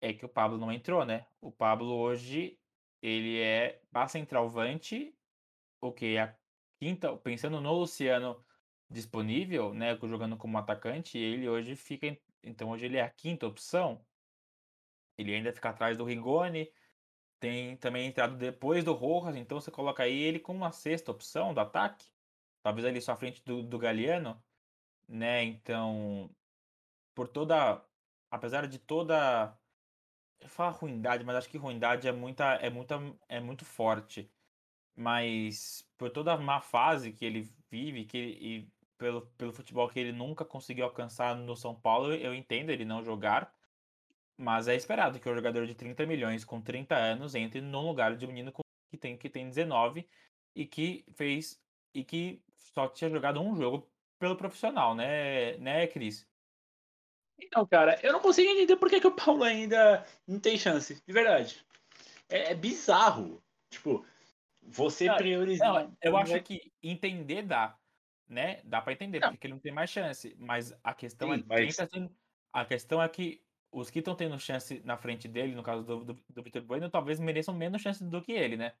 [0.00, 1.26] É que o Pablo não entrou, né?
[1.38, 2.58] O Pablo hoje,
[3.02, 5.14] ele é para centralvante,
[5.82, 6.34] o que a
[6.80, 8.42] quinta, pensando no Luciano
[8.88, 14.04] disponível, né, jogando como atacante, ele hoje fica, então hoje ele é a quinta opção.
[15.18, 16.72] Ele ainda fica atrás do Rigoni,
[17.38, 21.52] tem também entrado depois do Rojas, então você coloca aí ele como uma sexta opção
[21.52, 22.11] do ataque,
[22.62, 24.42] talvez ali só à frente do, do Galeano,
[25.08, 25.44] né?
[25.44, 26.30] Então,
[27.14, 27.84] por toda,
[28.30, 29.56] apesar de toda,
[30.40, 32.96] eu falo ruindade, mas acho que ruindade é muita, é muita,
[33.28, 34.30] é muito forte
[34.94, 39.88] mas por toda a má fase que ele vive, que ele, e pelo, pelo futebol
[39.88, 43.54] que ele nunca conseguiu alcançar no São Paulo, eu entendo ele não jogar,
[44.36, 48.16] mas é esperado que o jogador de 30 milhões com 30 anos entre no lugar
[48.16, 48.52] de um menino
[48.90, 50.08] que tem que tem 19
[50.54, 51.60] e que fez
[51.94, 52.42] e que
[52.74, 56.26] só tinha jogado um jogo pelo profissional, né, né, Cris?
[57.38, 61.02] Então, cara, eu não consigo entender por que, que o Paulo ainda não tem chance,
[61.04, 61.64] de verdade.
[62.28, 63.42] É, é bizarro.
[63.70, 64.06] Tipo,
[64.62, 65.72] você Não, priorizar.
[65.72, 67.76] Não, eu acho que entender dá,
[68.28, 68.60] né?
[68.64, 69.30] Dá pra entender, Não.
[69.30, 70.36] porque ele não tem mais chance.
[70.38, 72.14] Mas a questão é Sim, que mas- tá tendo-
[72.52, 76.04] a questão é que os que estão tendo chance na frente dele, no caso do,
[76.04, 78.72] do, do Vitor Bueno, talvez mereçam menos chance do que ele, né?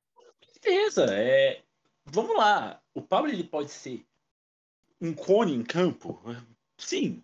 [0.62, 1.06] certeza.
[1.14, 1.62] É...
[2.04, 2.82] Vamos lá.
[2.94, 4.04] O Pablo ele pode ser
[5.00, 6.20] um cone em campo?
[6.78, 7.22] Sim.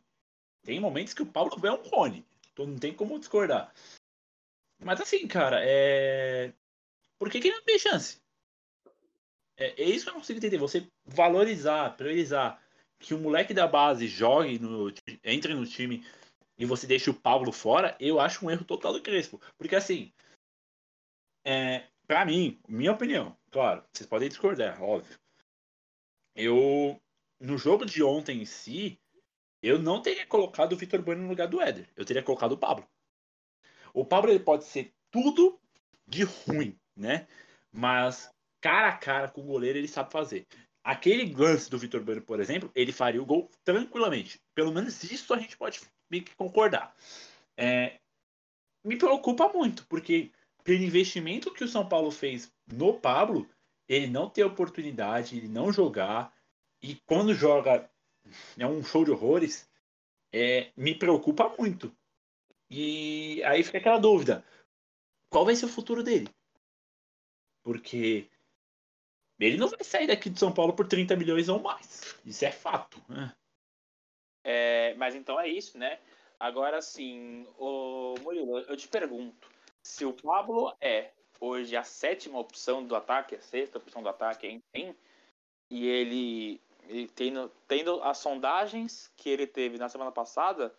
[0.63, 2.27] Tem momentos que o Pablo é um cone.
[2.53, 3.73] Então não tem como discordar.
[4.83, 6.53] Mas assim, cara, é.
[7.19, 8.21] Por que, que ele não tem chance?
[9.57, 10.59] É, é isso que eu não consigo entender.
[10.59, 12.63] Você valorizar, priorizar
[12.99, 14.93] que o moleque da base jogue, no,
[15.25, 16.05] entre no time
[16.57, 19.41] e você deixa o Pablo fora, eu acho um erro total do Crespo.
[19.57, 20.13] Porque assim,
[21.45, 25.19] é, para mim, minha opinião, claro, vocês podem discordar, óbvio.
[26.35, 26.99] Eu,
[27.39, 28.99] no jogo de ontem em si,
[29.63, 31.87] eu não teria colocado o Vitor Bueno no lugar do Éder.
[31.95, 32.89] Eu teria colocado o Pablo.
[33.93, 35.61] O Pablo ele pode ser tudo
[36.07, 37.29] de ruim, né?
[37.71, 40.47] Mas cara a cara com o goleiro ele sabe fazer.
[40.83, 44.41] Aquele lance do Vitor Bueno, por exemplo, ele faria o gol tranquilamente.
[44.55, 46.95] Pelo menos isso a gente pode meio que concordar.
[47.55, 47.99] É,
[48.83, 50.33] me preocupa muito, porque
[50.69, 53.49] pelo investimento que o São Paulo fez no Pablo,
[53.89, 56.31] ele não ter oportunidade, ele não jogar,
[56.83, 57.91] e quando joga
[58.59, 59.67] é um show de horrores,
[60.31, 61.91] é, me preocupa muito.
[62.69, 64.45] E aí fica aquela dúvida:
[65.31, 66.29] qual vai ser o futuro dele?
[67.63, 68.29] Porque
[69.41, 72.15] ele não vai sair daqui de São Paulo por 30 milhões ou mais.
[72.27, 73.03] Isso é fato.
[73.09, 73.35] Né?
[74.45, 75.99] É, mas então é isso, né?
[76.39, 77.47] Agora sim,
[78.23, 79.49] Murilo, eu te pergunto:
[79.83, 84.47] se o Pablo é hoje a sétima opção do ataque, a sexta opção do ataque,
[84.47, 84.95] enfim,
[85.71, 90.75] e ele, ele tendo, tendo as sondagens que ele teve na semana passada,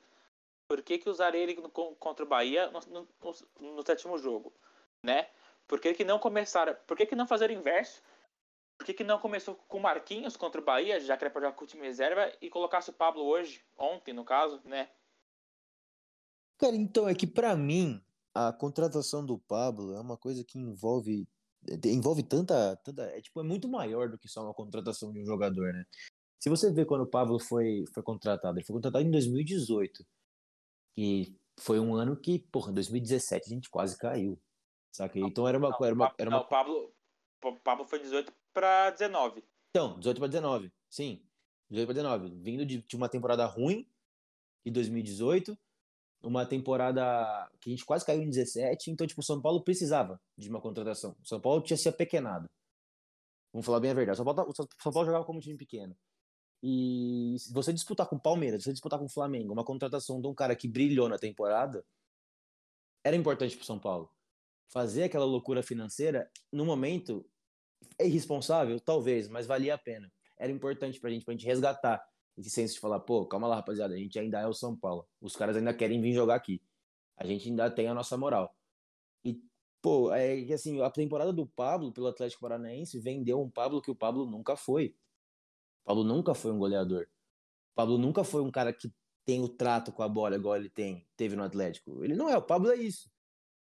[0.67, 3.07] por que, que usaria ele no, contra o Bahia no, no,
[3.59, 4.53] no, no sétimo jogo,
[5.03, 5.29] né?
[5.67, 6.73] Por que, que não começar?
[6.85, 8.01] Por que, que não fazer o inverso?
[8.77, 11.41] Por que, que não começou com o Marquinhos contra o Bahia, já que era para
[11.41, 14.89] jogar com o time reserva, e colocasse o Pablo hoje, ontem no caso, né?
[16.57, 18.03] Cara, então é que para mim
[18.47, 21.28] a contratação do Pablo é uma coisa que envolve
[21.86, 25.25] envolve tanta, tanta é tipo é muito maior do que só uma contratação de um
[25.25, 25.84] jogador, né?
[26.39, 30.06] Se você vê quando o Pablo foi foi contratado, ele foi contratado em 2018.
[30.97, 34.39] E foi um ano que, porra, 2017 a gente quase caiu.
[34.91, 35.19] Saca?
[35.19, 36.38] Então era uma era uma, era uma...
[36.38, 36.93] Não, o Pablo
[37.43, 39.43] o Pablo foi 18 para 19.
[39.69, 40.71] Então, 18 para 19.
[40.89, 41.21] Sim.
[41.69, 43.86] 18 para 19, vindo de, de uma temporada ruim
[44.65, 45.58] em 2018
[46.21, 50.19] uma temporada que a gente quase caiu em 17, então, tipo, o São Paulo precisava
[50.38, 51.15] de uma contratação.
[51.23, 52.49] O São Paulo tinha se apequenado.
[53.53, 54.15] Vamos falar bem a verdade.
[54.15, 55.95] O São Paulo, tá, o São Paulo jogava como time pequeno.
[56.62, 60.19] E se você disputar com o Palmeiras, se você disputar com o Flamengo, uma contratação
[60.21, 61.86] de um cara que brilhou na temporada,
[63.03, 64.12] era importante pro São Paulo.
[64.67, 67.25] Fazer aquela loucura financeira, no momento,
[67.97, 68.79] é irresponsável?
[68.79, 70.12] Talvez, mas valia a pena.
[70.38, 72.05] Era importante pra gente, pra gente resgatar
[72.47, 75.08] senso de falar, pô, calma lá, rapaziada, a gente ainda é o São Paulo.
[75.19, 76.62] Os caras ainda querem vir jogar aqui.
[77.17, 78.56] A gente ainda tem a nossa moral.
[79.25, 79.41] E,
[79.82, 83.91] pô, é que assim, a temporada do Pablo pelo Atlético Paranaense vendeu um Pablo que
[83.91, 84.95] o Pablo nunca foi.
[85.84, 87.04] O Pablo nunca foi um goleador.
[87.04, 88.93] O Pablo nunca foi um cara que
[89.25, 92.04] tem o trato com a bola igual ele tem, teve no Atlético.
[92.04, 93.10] Ele não é, o Pablo é isso.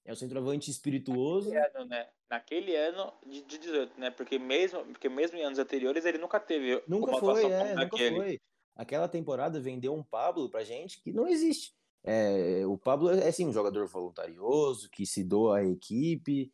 [0.06, 1.50] É o centroavante espirituoso.
[1.50, 2.10] Naquele ano, né?
[2.30, 4.10] Naquele ano de, de 18, né?
[4.10, 8.40] Porque mesmo, porque mesmo em anos anteriores ele nunca teve nunca foi, é, nunca foi
[8.78, 11.76] aquela temporada vendeu um Pablo pra gente que não existe.
[12.04, 16.54] É, o Pablo é sim um jogador voluntarioso, que se doa à equipe,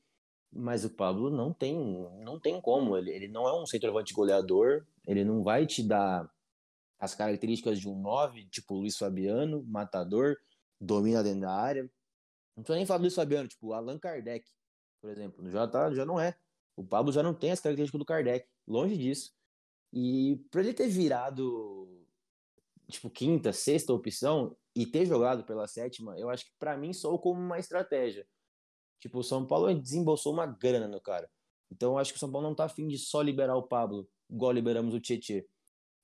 [0.52, 1.78] mas o Pablo não tem,
[2.24, 2.98] não tem como.
[2.98, 6.28] Ele, ele não é um centroavante goleador, ele não vai te dar
[6.98, 10.38] as características de um 9, tipo Luiz Fabiano, matador,
[10.80, 11.84] domina dentro da área.
[12.56, 14.50] Não precisa nem falar do Luiz Fabiano, tipo Allan Kardec,
[15.02, 15.50] por exemplo.
[15.50, 16.36] Já, tá, já não é.
[16.76, 19.34] O Pablo já não tem as características do Kardec, longe disso.
[19.92, 21.83] E para ele ter virado
[22.90, 27.20] tipo, quinta, sexta opção e ter jogado pela sétima, eu acho que para mim sou
[27.20, 28.28] como uma estratégia.
[29.00, 31.30] Tipo, o São Paulo desembolsou uma grana no cara.
[31.72, 34.08] Então eu acho que o São Paulo não tá afim de só liberar o Pablo,
[34.30, 35.48] igual liberamos o Tietê.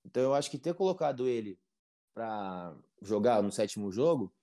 [0.06, 1.60] Então eu acho que ter colocado ele
[2.14, 4.34] para jogar no sétimo jogo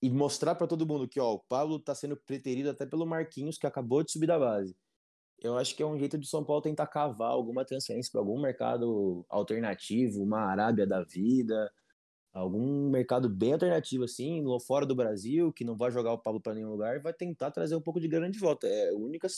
[0.00, 3.58] e mostrar para todo mundo que ó, o Pablo tá sendo preterido até pelo Marquinhos,
[3.58, 4.76] que acabou de subir da base
[5.40, 8.40] eu acho que é um jeito de São Paulo tentar cavar alguma transferência para algum
[8.40, 11.72] mercado alternativo, uma Arábia da vida,
[12.32, 16.54] algum mercado bem alternativo assim, fora do Brasil, que não vai jogar o Pablo para
[16.54, 18.66] nenhum lugar vai tentar trazer um pouco de grana de volta.
[18.66, 19.28] É a única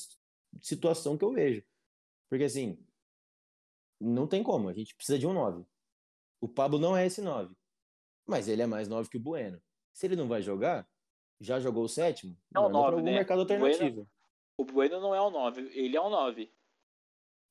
[0.63, 1.63] situação que eu vejo.
[2.29, 2.79] Porque assim,
[4.01, 5.65] não tem como, a gente precisa de um 9.
[6.41, 7.55] O Pablo não é esse 9,
[8.27, 9.61] mas ele é mais 9 que o Bueno.
[9.93, 10.89] Se ele não vai jogar,
[11.39, 13.13] já jogou o sétimo, não, manda 9, para algum né?
[13.17, 13.95] mercado alternativo.
[13.97, 14.20] Bueno
[14.61, 16.53] o Bueno não é um 9, ele é um 9.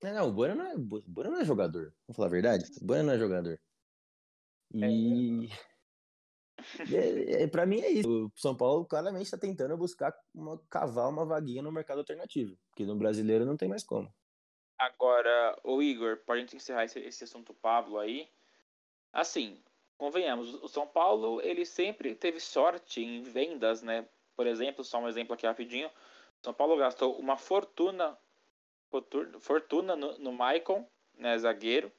[0.04, 1.94] Não, não, o Bueno não é, Bueno não é jogador.
[2.08, 2.66] Vamos falar a verdade?
[2.80, 3.60] O Bueno não é jogador.
[4.74, 5.50] E.
[6.80, 8.28] É, é, é, pra mim é isso.
[8.28, 12.56] O São Paulo claramente está tentando buscar uma, cavar uma vaguinha no mercado alternativo.
[12.70, 14.14] Porque no brasileiro não tem mais como.
[14.78, 18.30] Agora, o Igor, pra gente encerrar esse, esse assunto Pablo aí.
[19.12, 19.62] Assim,
[19.98, 24.08] convenhamos, o São Paulo ele sempre teve sorte em vendas, né?
[24.36, 25.90] Por exemplo, só um exemplo aqui rapidinho.
[26.44, 28.18] São Paulo gastou uma fortuna
[29.40, 31.92] fortuna no, no Maicon, né, zagueiro,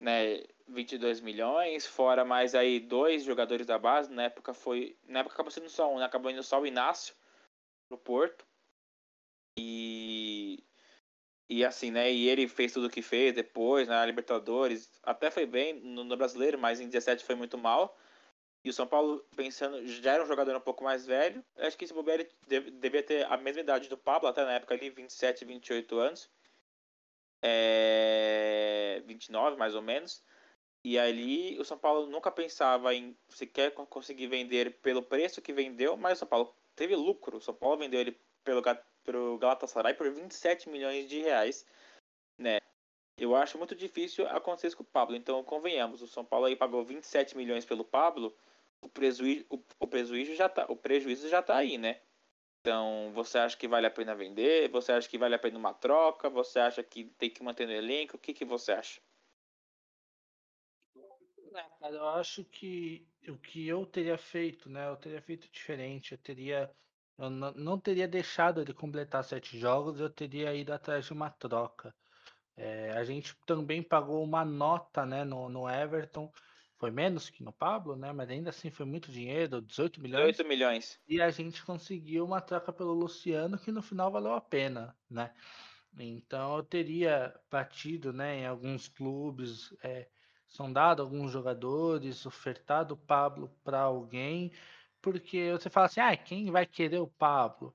[0.00, 5.34] né, 22 milhões, fora mais aí dois jogadores da base, na época foi, na época
[5.34, 7.14] acabou sendo só um, né, acabou indo só o Inácio
[7.88, 8.46] pro Porto.
[9.58, 10.64] E
[11.48, 15.30] e assim, né, e ele fez tudo o que fez depois, na né, Libertadores, até
[15.30, 17.94] foi bem no, no Brasileiro, mas em 17 foi muito mal.
[18.64, 21.44] E o São Paulo, pensando, já era um jogador um pouco mais velho.
[21.56, 24.52] Eu acho que esse bobeira deve, devia ter a mesma idade do Pablo, até na
[24.52, 26.30] época ali, 27, 28 anos.
[27.42, 29.02] É...
[29.04, 30.22] 29, mais ou menos.
[30.84, 35.96] E ali o São Paulo nunca pensava em sequer conseguir vender pelo preço que vendeu,
[35.96, 37.38] mas o São Paulo teve lucro.
[37.38, 38.62] O São Paulo vendeu ele pelo,
[39.04, 41.66] pelo Galatasaray por 27 milhões de reais,
[42.38, 42.58] né?
[43.16, 45.14] Eu acho muito difícil acontecer isso com o Pablo.
[45.14, 48.34] Então, convenhamos, o São Paulo aí pagou 27 milhões pelo Pablo,
[48.82, 52.00] o prejuízo, o, o prejuízo já tá, o prejuízo já tá aí, né?
[52.60, 54.68] Então, você acha que vale a pena vender?
[54.70, 56.28] Você acha que vale a pena uma troca?
[56.30, 58.16] Você acha que tem que manter no elenco?
[58.16, 59.00] O que, que você acha?
[61.54, 64.88] É, eu acho que o que eu teria feito, né?
[64.88, 66.12] Eu teria feito diferente.
[66.12, 66.70] Eu teria.
[67.18, 71.94] Eu não, teria deixado ele completar sete jogos, eu teria ido atrás de uma troca.
[72.56, 76.32] É, a gente também pagou uma nota né, no, no Everton
[76.82, 78.12] foi menos que no Pablo, né?
[78.12, 80.32] Mas ainda assim foi muito dinheiro, 18 milhões.
[80.32, 80.98] 18 milhões.
[81.06, 85.32] E a gente conseguiu uma troca pelo Luciano que no final valeu a pena, né?
[85.96, 90.08] Então eu teria batido, né, em alguns clubes, é,
[90.48, 94.50] sondado alguns jogadores, ofertado o Pablo para alguém,
[95.00, 97.72] porque você fala assim, ah, quem vai querer o Pablo?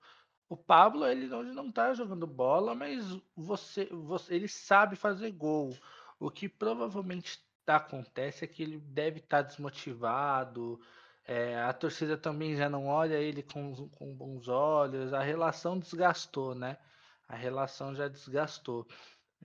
[0.50, 5.74] O Pablo ele não, não tá jogando bola, mas você, você, ele sabe fazer gol.
[6.20, 10.80] O que provavelmente acontece é que ele deve estar tá desmotivado,
[11.28, 16.56] é, a torcida também já não olha ele com, com bons olhos, a relação desgastou,
[16.56, 16.78] né?
[17.28, 18.88] A relação já desgastou.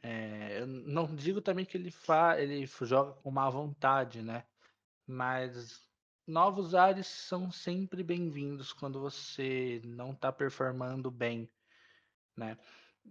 [0.00, 4.44] É, eu não digo também que ele, fa, ele joga com má vontade, né?
[5.06, 5.88] Mas
[6.26, 11.50] novos ares são sempre bem-vindos quando você não está performando bem,
[12.36, 12.56] né?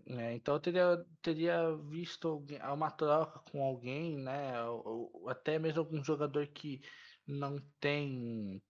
[0.06, 4.64] É, então eu teria, teria visto uma troca com alguém, né?
[4.64, 6.82] Ou, ou, até mesmo algum jogador que
[7.26, 8.62] não tem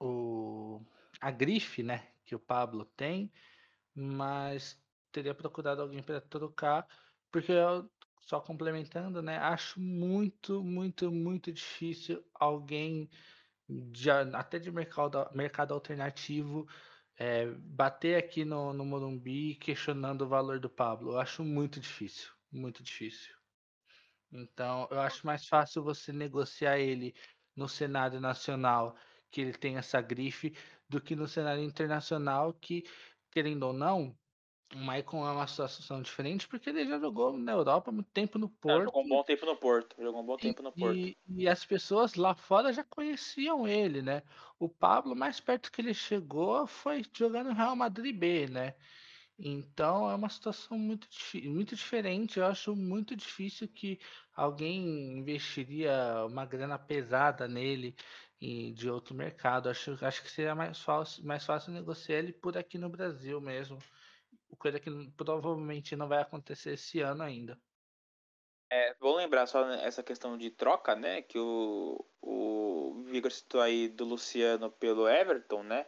[0.00, 0.80] o,
[1.20, 2.12] a grife, né?
[2.24, 3.32] Que o Pablo tem,
[3.94, 4.80] mas
[5.10, 6.86] teria procurado alguém para trocar,
[7.30, 7.90] porque eu,
[8.22, 9.38] só complementando, né?
[9.38, 13.10] Acho muito, muito, muito difícil alguém
[13.68, 16.66] de, até de mercado, mercado alternativo
[17.18, 21.12] é, bater aqui no, no Morumbi questionando o valor do Pablo.
[21.12, 23.34] Eu acho muito difícil, muito difícil.
[24.32, 27.14] Então, eu acho mais fácil você negociar ele
[27.54, 28.96] no cenário nacional,
[29.30, 30.56] que ele tem essa grife,
[30.88, 32.84] do que no cenário internacional, que,
[33.30, 34.16] querendo ou não,
[34.74, 38.48] o Maicon é uma situação diferente porque ele já jogou na Europa muito tempo no
[38.48, 38.84] Porto.
[38.84, 39.96] jogou um bom tempo no Porto.
[39.98, 40.96] Jogou um bom tempo no Porto.
[40.96, 44.22] E, e, as pessoas lá fora já conheciam ele, né?
[44.58, 48.74] O Pablo, mais perto que ele chegou, foi jogando no Real Madrid B, né?
[49.38, 51.08] Então é uma situação muito,
[51.44, 52.38] muito diferente.
[52.38, 53.98] Eu acho muito difícil que
[54.34, 57.94] alguém investiria uma grana pesada nele
[58.40, 59.68] e de outro mercado.
[59.68, 63.78] Acho, acho que seria mais fácil, mais fácil negociar ele por aqui no Brasil mesmo
[64.56, 67.58] coisa que provavelmente não vai acontecer esse ano ainda.
[68.70, 71.20] É, vou lembrar só essa questão de troca, né?
[71.20, 75.86] Que o, o Vigor citou aí do Luciano pelo Everton, né?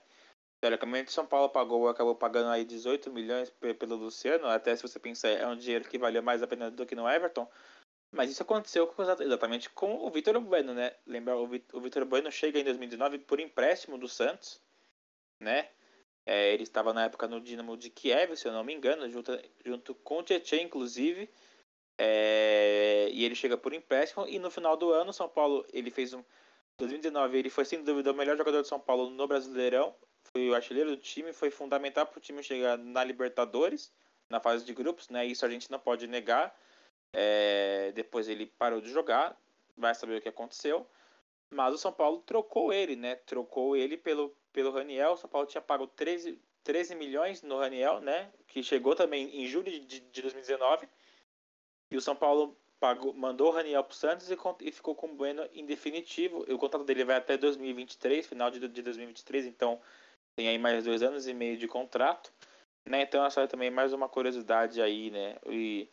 [0.60, 4.46] Teoricamente, São Paulo pagou, acabou pagando aí 18 milhões pelo Luciano.
[4.46, 7.08] Até se você pensar, é um dinheiro que valeu mais a pena do que no
[7.08, 7.50] Everton.
[8.10, 10.94] Mas isso aconteceu exatamente com o Vitor Bueno, né?
[11.06, 14.60] Lembra, o Vitor Bueno chega em 2019 por empréstimo do Santos,
[15.40, 15.70] né?
[16.26, 19.32] É, ele estava na época no Dinamo de Kiev, se eu não me engano, junto,
[19.64, 21.28] junto com o Tietchan, inclusive.
[21.98, 24.26] É, e ele chega por empréstimo.
[24.26, 26.24] E no final do ano, São Paulo, ele fez um.
[26.78, 29.94] 2019, ele foi sem dúvida o melhor jogador de São Paulo no Brasileirão.
[30.32, 33.92] Foi o artilheiro do time, foi fundamental para o time chegar na Libertadores,
[34.28, 35.24] na fase de grupos, né?
[35.24, 36.56] Isso a gente não pode negar.
[37.12, 39.38] É, depois ele parou de jogar,
[39.76, 40.86] vai saber o que aconteceu.
[41.50, 43.14] Mas o São Paulo trocou ele, né?
[43.14, 45.12] Trocou ele pelo pelo Raniel.
[45.12, 48.30] O São Paulo tinha pago 13, 13 milhões no Raniel, né?
[48.46, 50.88] Que chegou também em julho de, de 2019.
[51.90, 55.08] E o São Paulo pagou, mandou o Raniel para o Santos e, e, ficou com
[55.08, 56.46] o Bueno em definitivo.
[56.48, 59.80] O contrato dele vai até 2023, final de, de 2023, então
[60.36, 62.32] tem aí mais dois anos e meio de contrato.
[62.86, 63.02] Né?
[63.02, 65.36] Então essa é também mais uma curiosidade aí, né?
[65.46, 65.88] E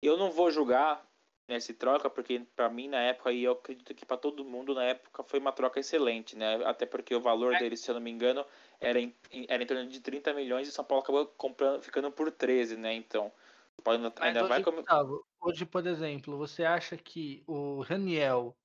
[0.00, 1.04] eu não vou julgar
[1.48, 4.84] nesse troca, porque para mim na época e eu acredito que para todo mundo na
[4.84, 6.56] época foi uma troca excelente, né?
[6.64, 7.58] Até porque o valor é.
[7.58, 8.44] dele, se eu não me engano,
[8.80, 9.14] era em,
[9.48, 12.94] era em torno de 30 milhões e São Paulo acabou comprando, ficando por 13, né?
[12.94, 13.30] Então,
[13.86, 14.78] ainda, ainda hoje, vai como...
[14.78, 18.56] Gustavo, hoje, por exemplo, você acha que o Raniel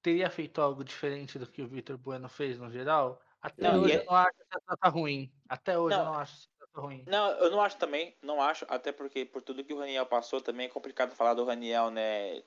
[0.00, 3.20] teria feito algo diferente do que o Vitor Bueno fez no geral?
[3.40, 4.00] Até não, hoje é...
[4.00, 5.30] eu não acho que essa tá ruim.
[5.48, 6.04] Até hoje não.
[6.04, 7.04] eu não acho ruim.
[7.06, 10.40] Não, eu não acho também, não acho, até porque por tudo que o Raniel passou
[10.40, 12.42] também é complicado falar do Raniel, né?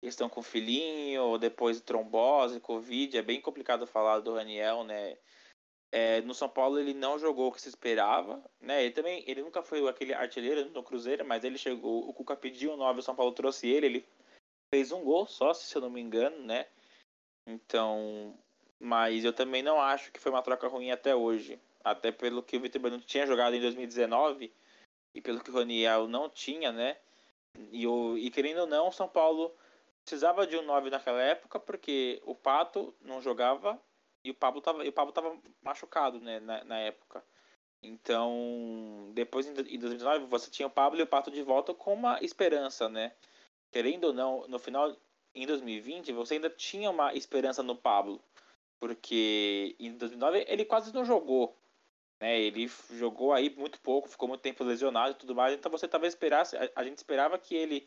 [0.00, 5.16] Questão com filhinho, depois trombose, Covid, é bem complicado falar do Raniel, né?
[5.90, 8.84] É, no São Paulo ele não jogou o que se esperava, né?
[8.84, 12.72] Ele também, ele nunca foi aquele artilheiro no Cruzeiro, mas ele chegou, o Cuca pediu
[12.72, 14.08] o 9, o São Paulo trouxe ele, ele
[14.74, 16.66] fez um gol só, se eu não me engano, né?
[17.46, 18.36] Então,
[18.80, 21.60] mas eu também não acho que foi uma troca ruim até hoje.
[21.84, 24.52] Até pelo que o Vitor Bueno tinha jogado em 2019
[25.14, 26.96] e pelo que o Roniel não tinha, né?
[27.70, 29.54] E, o, e querendo ou não, São Paulo
[30.02, 33.80] precisava de um 9 naquela época, porque o Pato não jogava
[34.24, 37.22] e o Pablo estava o Pablo tava machucado, né, na, na, época.
[37.82, 42.18] Então, depois em 2019, você tinha o Pablo e o Pato de volta com uma
[42.22, 43.14] esperança, né?
[43.70, 44.96] Querendo ou não, no final,
[45.34, 48.22] em 2020, você ainda tinha uma esperança no Pablo.
[48.80, 51.56] Porque em 2009 ele quase não jogou.
[52.24, 52.40] Né?
[52.40, 55.52] Ele jogou aí muito pouco, ficou muito tempo lesionado e tudo mais.
[55.52, 57.86] Então você talvez esperasse, a, gente esperava que ele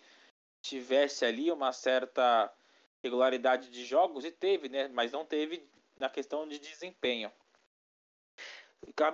[0.62, 2.54] tivesse ali uma certa
[3.02, 4.90] regularidade de jogos e teve, né?
[4.90, 5.68] Mas não teve
[6.00, 7.32] na questão de desempenho.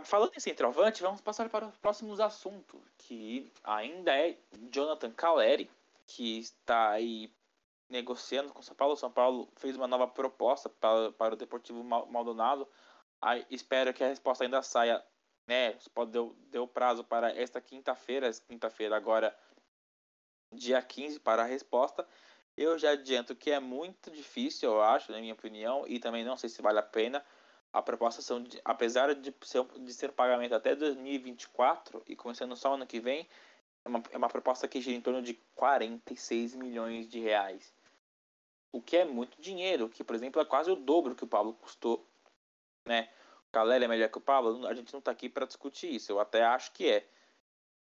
[0.04, 4.38] Falando em centroavante, vamos passar para os próximos assuntos, que ainda é
[4.70, 5.72] Jonathan Caleri,
[6.06, 7.34] que está aí
[7.90, 8.98] negociando com São Paulo.
[8.98, 12.68] São Paulo fez uma nova proposta para, para o Deportivo Maldonado.
[13.50, 15.02] Espero que a resposta ainda saia,
[15.48, 15.78] né?
[16.10, 19.38] Deu, deu prazo para esta quinta-feira, quinta-feira agora,
[20.52, 22.08] dia 15 para a resposta.
[22.56, 26.38] Eu já adianto que é muito difícil, eu acho, na minha opinião, e também não
[26.38, 27.26] sei se vale a pena.
[27.72, 32.76] A proposta são, de, apesar de ser, de ser pagamento até 2024 e começando só
[32.76, 33.28] ano que vem,
[33.84, 37.74] é uma, é uma proposta que gira em torno de 46 milhões de reais.
[38.72, 41.54] O que é muito dinheiro, que por exemplo é quase o dobro que o Pablo
[41.54, 42.08] custou.
[42.86, 43.10] Né?
[43.54, 46.20] Caleri é melhor que o Pablo, a gente não está aqui para discutir isso, eu
[46.20, 47.08] até acho que é.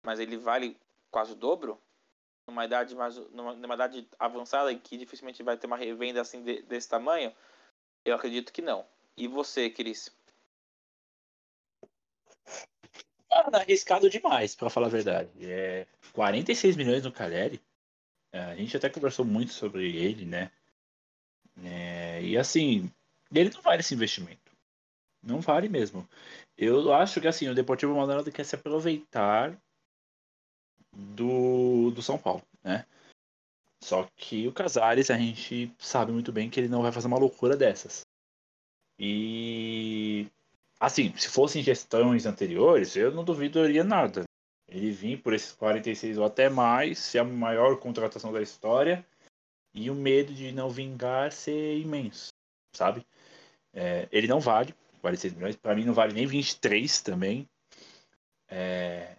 [0.02, 0.80] Mas ele vale
[1.12, 1.78] quase o dobro?
[2.48, 6.62] Numa idade, mais, numa, numa idade avançada que dificilmente vai ter uma revenda assim de,
[6.62, 7.36] desse tamanho?
[8.06, 8.88] Eu acredito que não.
[9.18, 10.10] E você, Cris?
[13.30, 15.30] Ah, arriscado demais, para falar a verdade.
[15.42, 17.62] É 46 milhões no Caleri.
[18.32, 20.52] É, a gente até conversou muito sobre ele, né?
[21.62, 22.90] É, e assim,
[23.30, 24.49] ele não vale esse investimento.
[25.22, 26.08] Não vale mesmo.
[26.58, 29.58] Eu acho que assim, o Deportivo Maldonado quer se aproveitar
[30.92, 32.86] do, do São Paulo, né?
[33.82, 37.18] Só que o Casares a gente sabe muito bem que ele não vai fazer uma
[37.18, 38.02] loucura dessas.
[38.98, 40.28] E
[40.80, 44.24] assim, se fossem gestões anteriores, eu não duvidaria nada.
[44.68, 49.06] Ele vir por esses 46 ou até mais, ser a maior contratação da história
[49.74, 52.30] e o medo de não vingar ser imenso,
[52.76, 53.06] sabe?
[53.74, 57.50] É, ele não vale 46 milhões, para mim não vale nem 23 também.
[58.48, 59.16] É,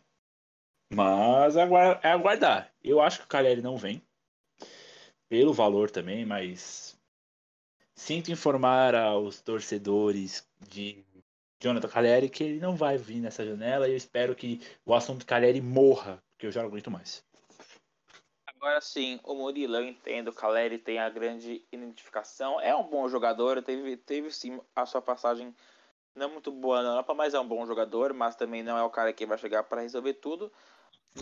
[0.93, 2.73] mas é aguardar.
[2.83, 4.03] Eu acho que o Caleri não vem,
[5.29, 6.99] pelo valor também, mas
[7.95, 11.05] sinto informar aos torcedores de
[11.63, 15.27] Jonathan Caleri que ele não vai vir nessa janela e eu espero que o assunto
[15.27, 17.25] Caleri morra, porque eu já não aguento mais.
[18.47, 23.09] Agora sim, o Murilo, eu entendo, o Caleri tem a grande identificação, é um bom
[23.09, 25.55] jogador, teve, teve sim a sua passagem
[26.15, 28.91] não muito boa na Europa, mas é um bom jogador, mas também não é o
[28.91, 30.53] cara que vai chegar para resolver tudo.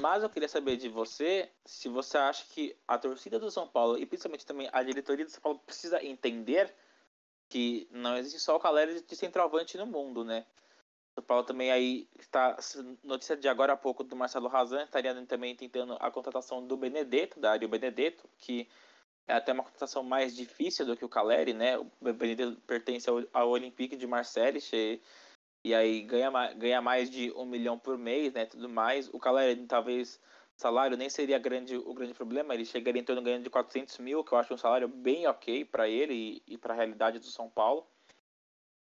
[0.00, 3.98] Mas eu queria saber de você se você acha que a torcida do São Paulo
[3.98, 6.74] e principalmente também a diretoria do São Paulo precisa entender
[7.48, 10.44] que não existe só o Caleri de centroavante no mundo, né?
[11.14, 12.56] São Paulo também aí está
[13.02, 17.40] notícia de agora a pouco do Marcelo Razan estaria também tentando a contratação do Benedetto,
[17.40, 18.68] da Ario Benedetto, que
[19.28, 21.78] é até uma contratação mais difícil do que o Caleri, né?
[21.78, 25.00] O Benedetto pertence ao, Olympique de Marseille e,
[25.66, 28.46] e aí ganha, ganha mais de um milhão por mês, né?
[28.46, 29.08] Tudo mais.
[29.12, 30.18] O Caleri talvez
[30.56, 34.24] salário nem seria grande, o grande problema, ele chegaria em torno ganhando de 400 mil,
[34.24, 37.26] que eu acho um salário bem ok para ele e, e para a realidade do
[37.26, 37.86] São Paulo.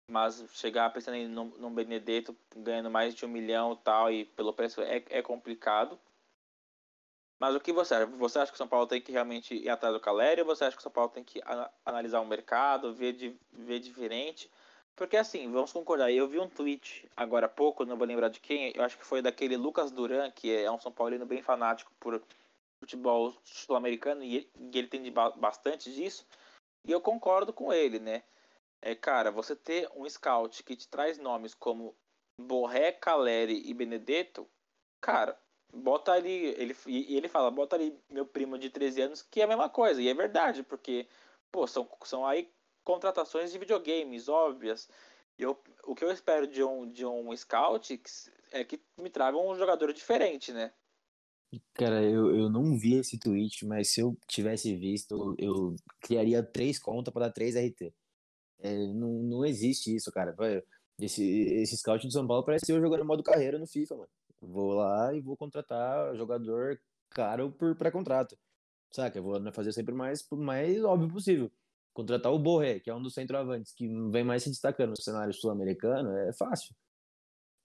[0.09, 4.53] Mas chegar pensando em num, num Benedetto ganhando mais de um milhão tal, e pelo
[4.53, 5.99] preço é, é complicado.
[7.39, 8.05] Mas o que você acha?
[8.05, 10.63] Você acha que o São Paulo tem que realmente ir atrás do Caleri ou você
[10.63, 11.41] acha que o São Paulo tem que
[11.85, 14.49] analisar o mercado, ver, de, ver diferente?
[14.95, 18.39] Porque assim, vamos concordar, eu vi um tweet agora há pouco, não vou lembrar de
[18.39, 21.91] quem, eu acho que foi daquele Lucas Duran, que é um São Paulino bem fanático
[21.99, 22.23] por
[22.79, 26.25] futebol sul-americano, e ele tem bastante disso,
[26.87, 28.23] e eu concordo com ele, né?
[28.81, 31.93] É, cara, você ter um scout que te traz nomes como
[32.39, 34.47] Borré, Caleri e Benedetto,
[35.01, 35.37] cara,
[35.75, 39.43] bota ali, ele, e ele fala, bota ali meu primo de 13 anos, que é
[39.43, 41.07] a mesma coisa, e é verdade, porque,
[41.51, 42.49] pô, são, são aí
[42.83, 44.89] contratações de videogames óbvias.
[45.37, 48.01] Eu, o que eu espero de um, de um scout
[48.51, 50.71] é que me traga um jogador diferente, né?
[51.73, 56.79] Cara, eu, eu não vi esse tweet, mas se eu tivesse visto, eu criaria três
[56.79, 57.93] contas para dar três RT.
[58.59, 60.35] É, não, não existe isso, cara.
[60.99, 64.09] Esse, esse scout do São Paulo parece eu jogando modo carreira no FIFA, mano.
[64.41, 66.79] Vou lá e vou contratar jogador
[67.09, 68.37] caro por pré-contrato.
[68.91, 69.17] Saca?
[69.19, 71.51] Eu vou né, fazer sempre o mais, mais óbvio possível.
[71.93, 75.33] Contratar o Borré, que é um dos centroavantes que vem mais se destacando no cenário
[75.33, 76.75] sul-americano, é fácil.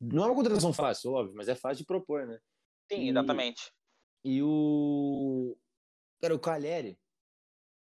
[0.00, 2.40] Não é uma contratação fácil, óbvio, mas é fácil de propor, né?
[2.90, 3.72] Sim, E- exatamente.
[4.24, 5.56] E o.
[6.20, 6.98] Cara, o Cagliari.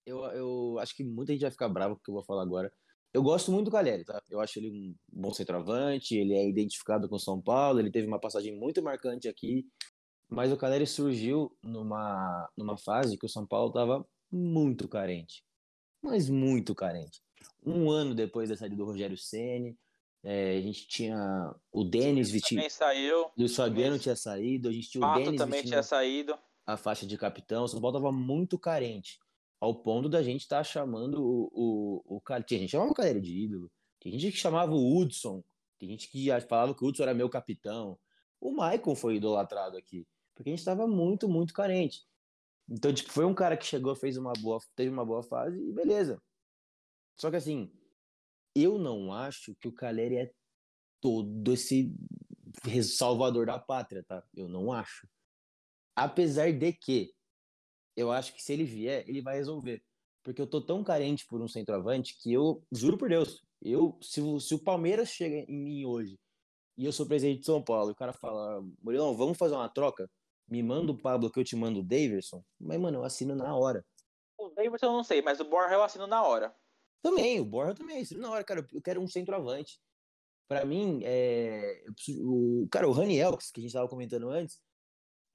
[0.06, 2.44] Eu, eu acho que muita gente vai ficar bravo com o que eu vou falar
[2.44, 2.72] agora.
[3.16, 4.22] Eu gosto muito do Cagliari, tá?
[4.30, 8.06] Eu acho ele um bom centroavante, ele é identificado com o São Paulo, ele teve
[8.06, 9.66] uma passagem muito marcante aqui.
[10.28, 15.46] Mas o Cagliari surgiu numa, numa fase que o São Paulo tava muito carente.
[16.04, 17.22] Mas muito carente.
[17.66, 19.78] Um ano depois da saída do Rogério Ceni,
[20.22, 22.58] a gente tinha o Denis vestindo.
[22.58, 23.32] Também saiu.
[23.38, 26.38] Luiz Fabiano Também- tinha saído, a gente tinha o Denis também vestindo tinha saído.
[26.68, 27.64] a faixa de capitão.
[27.64, 29.20] O São Paulo tava muito carente,
[29.66, 32.44] ao ponto da gente estar chamando o, o, o cara.
[32.44, 35.44] Tinha gente chamava o Caleri de ídolo, tem gente que chamava o Hudson,
[35.80, 37.98] tem gente que falava que o Hudson era meu capitão.
[38.40, 42.06] O Maicon foi idolatrado aqui, porque a gente tava muito, muito carente.
[42.70, 45.74] Então, tipo, foi um cara que chegou, fez uma boa, teve uma boa fase e
[45.74, 46.22] beleza.
[47.20, 47.72] Só que assim,
[48.54, 50.32] eu não acho que o Caleri é
[51.02, 51.92] todo esse
[52.84, 54.24] salvador da pátria, tá?
[54.36, 55.08] Eu não acho.
[55.96, 57.15] Apesar de que
[57.96, 59.82] eu acho que se ele vier, ele vai resolver.
[60.24, 64.22] Porque eu tô tão carente por um centroavante que eu, juro por Deus, eu se,
[64.22, 66.20] o- se o Palmeiras chega em mim hoje
[66.78, 69.70] e eu sou presidente de São Paulo e o cara fala, Murilão, vamos fazer uma
[69.70, 70.10] troca?
[70.48, 72.44] Me manda o Pablo que eu te mando o Daverson.
[72.60, 73.86] Mas, mano, eu assino na hora.
[74.38, 76.56] O Davidson eu não sei, mas o Borja eu assino na hora.
[77.02, 78.02] Também, o Borja também.
[78.02, 79.80] assino Na hora, cara, eu quero um centroavante.
[80.48, 81.94] Pra mim, é, eu
[82.30, 84.60] o cara, o Raniel, que a gente tava comentando antes,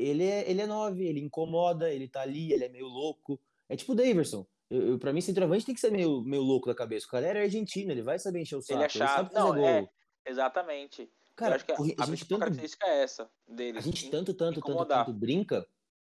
[0.02, 3.40] ele é, ele é nove, ele incomoda, ele tá ali, ele é meio louco.
[3.68, 4.46] É tipo o Daverson.
[4.70, 7.06] Eu, eu, pra mim, centroavante tem que ser meio, meio louco da cabeça.
[7.06, 8.78] O cara era argentino, ele vai saber encher o saco.
[8.78, 9.32] Ele é sabe chato.
[9.32, 9.66] fazer Não, gol.
[9.66, 9.88] é.
[10.26, 11.10] Exatamente.
[11.34, 13.78] Cara, eu acho que a, a, a gente tanto, característica é essa dele.
[13.78, 15.66] a gente tanto, tanto, tanto, tanto brinca,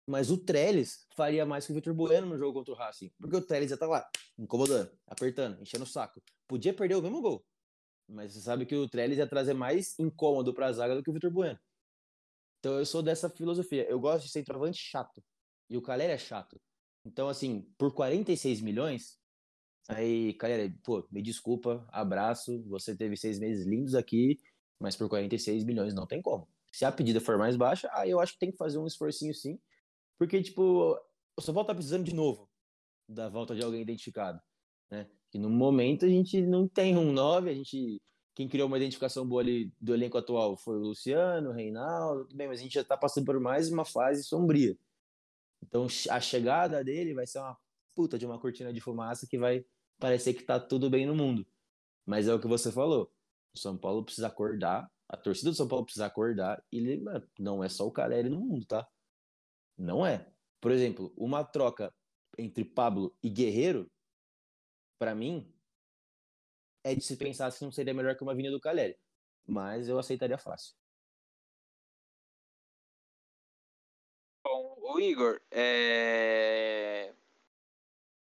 [0.07, 3.13] mas o Trellis faria mais que o Vitor Bueno no jogo contra o Racing.
[3.19, 6.21] Porque o Trellis ia estar lá, incomodando, apertando, enchendo o saco.
[6.49, 7.45] Podia perder o mesmo gol.
[8.09, 11.13] Mas você sabe que o Trellis ia trazer mais incômodo pra zaga do que o
[11.13, 11.59] Vitor Bueno.
[12.61, 13.89] Então eu sou dessa filosofia.
[13.89, 15.23] Eu gosto de centroavante chato.
[15.69, 16.61] E o Caleri é chato.
[17.05, 19.19] Então, assim, por 46 milhões,
[19.89, 22.63] aí, Caleri, pô, me desculpa, abraço.
[22.69, 24.39] Você teve seis meses lindos aqui,
[24.79, 26.49] mas por 46 milhões não tem como.
[26.73, 29.35] Se a pedida for mais baixa, aí eu acho que tem que fazer um esforcinho
[29.35, 29.59] sim.
[30.19, 30.97] Porque, tipo,
[31.37, 32.49] o São Paulo tá precisando de novo
[33.09, 34.41] da volta de alguém identificado,
[34.91, 35.09] né?
[35.31, 38.01] Que no momento a gente não tem um 9, a gente
[38.35, 42.37] quem criou uma identificação boa ali do elenco atual foi o Luciano, o Reinaldo, tudo
[42.37, 44.77] bem, mas a gente já tá passando por mais uma fase sombria.
[45.63, 47.59] Então a chegada dele vai ser uma
[47.95, 49.65] puta de uma cortina de fumaça que vai
[49.99, 51.47] parecer que tá tudo bem no mundo.
[52.07, 53.13] Mas é o que você falou.
[53.55, 57.63] O São Paulo precisa acordar, a torcida do São Paulo precisa acordar e mano, não
[57.63, 58.89] é só o Caleri no mundo, tá?
[59.77, 60.27] Não é.
[60.61, 61.93] Por exemplo, uma troca
[62.39, 63.91] entre Pablo e Guerreiro,
[64.99, 65.53] pra mim,
[66.85, 68.99] é de se pensar se não seria melhor que uma vinda do Caleri.
[69.47, 70.75] Mas eu aceitaria fácil.
[74.45, 77.13] Bom, o Igor, é...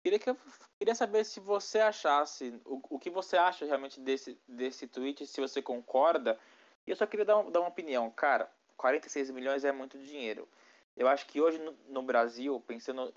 [0.03, 0.37] Queria, que eu...
[0.79, 5.41] Queria saber se você achasse, o, o que você acha realmente desse, desse tweet, se
[5.41, 6.39] você concorda.
[6.87, 8.11] E eu só queria dar, dar uma opinião.
[8.11, 10.49] Cara, 46 milhões é muito dinheiro.
[10.97, 13.13] Eu acho que hoje no, no Brasil, pensando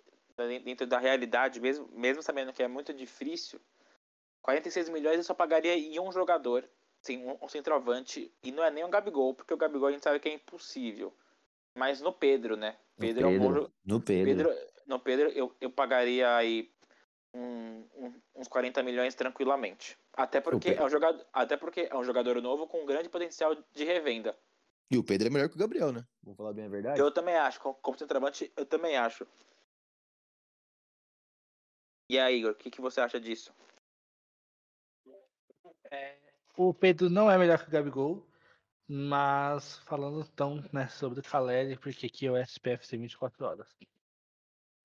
[0.64, 3.60] dentro da realidade, mesmo, mesmo sabendo que é muito difícil,
[4.42, 6.68] 46 milhões eu só pagaria em um jogador,
[7.02, 10.04] sim, um, um centroavante, e não é nem um Gabigol, porque o Gabigol a gente
[10.04, 11.14] sabe que é impossível.
[11.76, 12.78] Mas no Pedro, né?
[12.98, 14.50] No Pedro, é um bom Pedro, no Pedro.
[14.50, 16.70] Pedro, no Pedro eu, eu pagaria aí
[17.34, 19.98] um- um- uns 40 milhões tranquilamente.
[20.14, 20.84] Até porque, Pedro.
[20.84, 24.38] é um jogador, até porque é um jogador novo com grande potencial de revenda.
[24.90, 26.06] E o Pedro é melhor que o Gabriel, né?
[26.22, 27.00] Vamos falar bem a verdade.
[27.00, 29.26] Eu também acho, como, como centroavante, eu também acho.
[32.10, 33.54] E aí, Igor, o que, que você acha disso?
[36.56, 38.28] O Pedro não é melhor que o Gabigol,
[38.88, 43.68] mas falando então né, sobre o Caleri, porque aqui é o SPF tem 24 horas.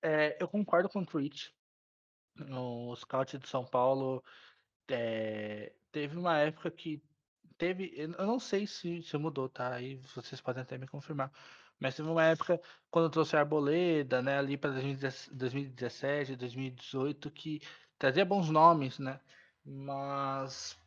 [0.01, 1.53] É, eu concordo com o tweet.
[2.51, 4.23] O scout de São Paulo
[4.89, 7.03] é, teve uma época que
[7.57, 7.93] teve.
[7.95, 9.73] Eu eu não sei se, se mudou, tá?
[9.73, 11.31] Aí vocês podem até me confirmar.
[11.79, 14.37] Mas teve uma época quando trouxe a Arboleda, né?
[14.37, 17.61] Ali para 2017, 2018, que
[17.97, 19.19] trazia bons nomes, né?
[19.65, 20.77] Mas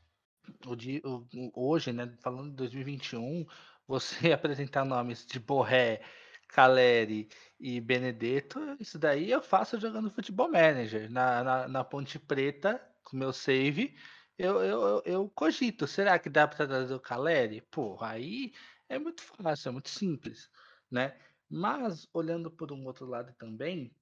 [0.66, 0.74] o
[1.05, 3.45] o- hoje, né, falando de 2021,
[3.86, 6.03] você apresentar nomes de Borré,
[6.49, 7.28] Caleri
[7.59, 11.11] e Benedetto, isso daí eu faço jogando Futebol Manager.
[11.11, 13.97] Na, na, na Ponte Preta, com meu save,
[14.38, 15.86] eu, eu, eu, eu cogito.
[15.86, 17.61] Será que dá para trazer o Caleri?
[17.70, 18.53] Pô, aí
[18.88, 20.51] é muito fácil, é muito simples,
[20.91, 21.16] né?
[21.49, 23.95] Mas, olhando por um outro lado também,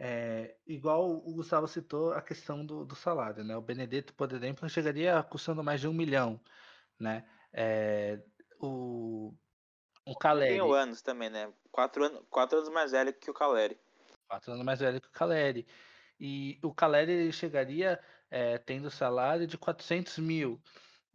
[0.00, 3.56] é, igual o Gustavo citou a questão do, do, salário, né?
[3.56, 6.40] O Benedetto, por exemplo, chegaria custando mais de um milhão,
[7.00, 7.28] né?
[7.52, 8.20] É,
[8.60, 9.34] o,
[10.06, 10.56] o Caleri...
[10.56, 11.52] Tem anos também, né?
[11.72, 13.76] Quatro, anos, quatro anos mais velho que o Caleri.
[14.28, 15.66] Quatro anos mais velho que o Caleri.
[16.20, 17.98] E o Caleri chegaria
[18.30, 20.62] é, tendo salário de 400 mil.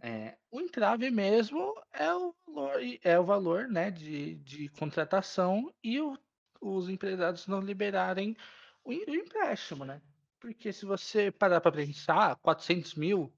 [0.01, 6.01] É, o entrave mesmo é o valor, é o valor né, de, de contratação e
[6.01, 6.17] o,
[6.59, 8.36] os empresários não liberarem
[8.84, 10.01] o, empréstimo, né?
[10.39, 13.34] Porque se você parar para pensar, 400 mil,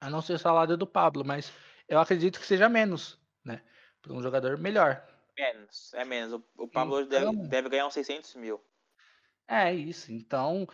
[0.00, 1.52] a não ser o salário do Pablo, mas
[1.88, 3.62] eu acredito que seja menos, né?
[4.00, 5.06] Para um jogador melhor.
[5.38, 6.32] Menos, é menos.
[6.32, 8.60] O, o Pablo então, deve, deve ganhar uns 600 mil.
[9.46, 10.12] É isso.
[10.12, 10.66] Então,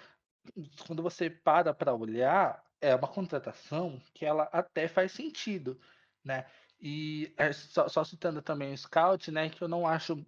[0.86, 5.80] quando você para para olhar, é uma contratação que ela até faz sentido,
[6.24, 6.46] né?
[6.80, 9.50] E é só, só, citando também o Scout, né?
[9.50, 10.24] Que eu não acho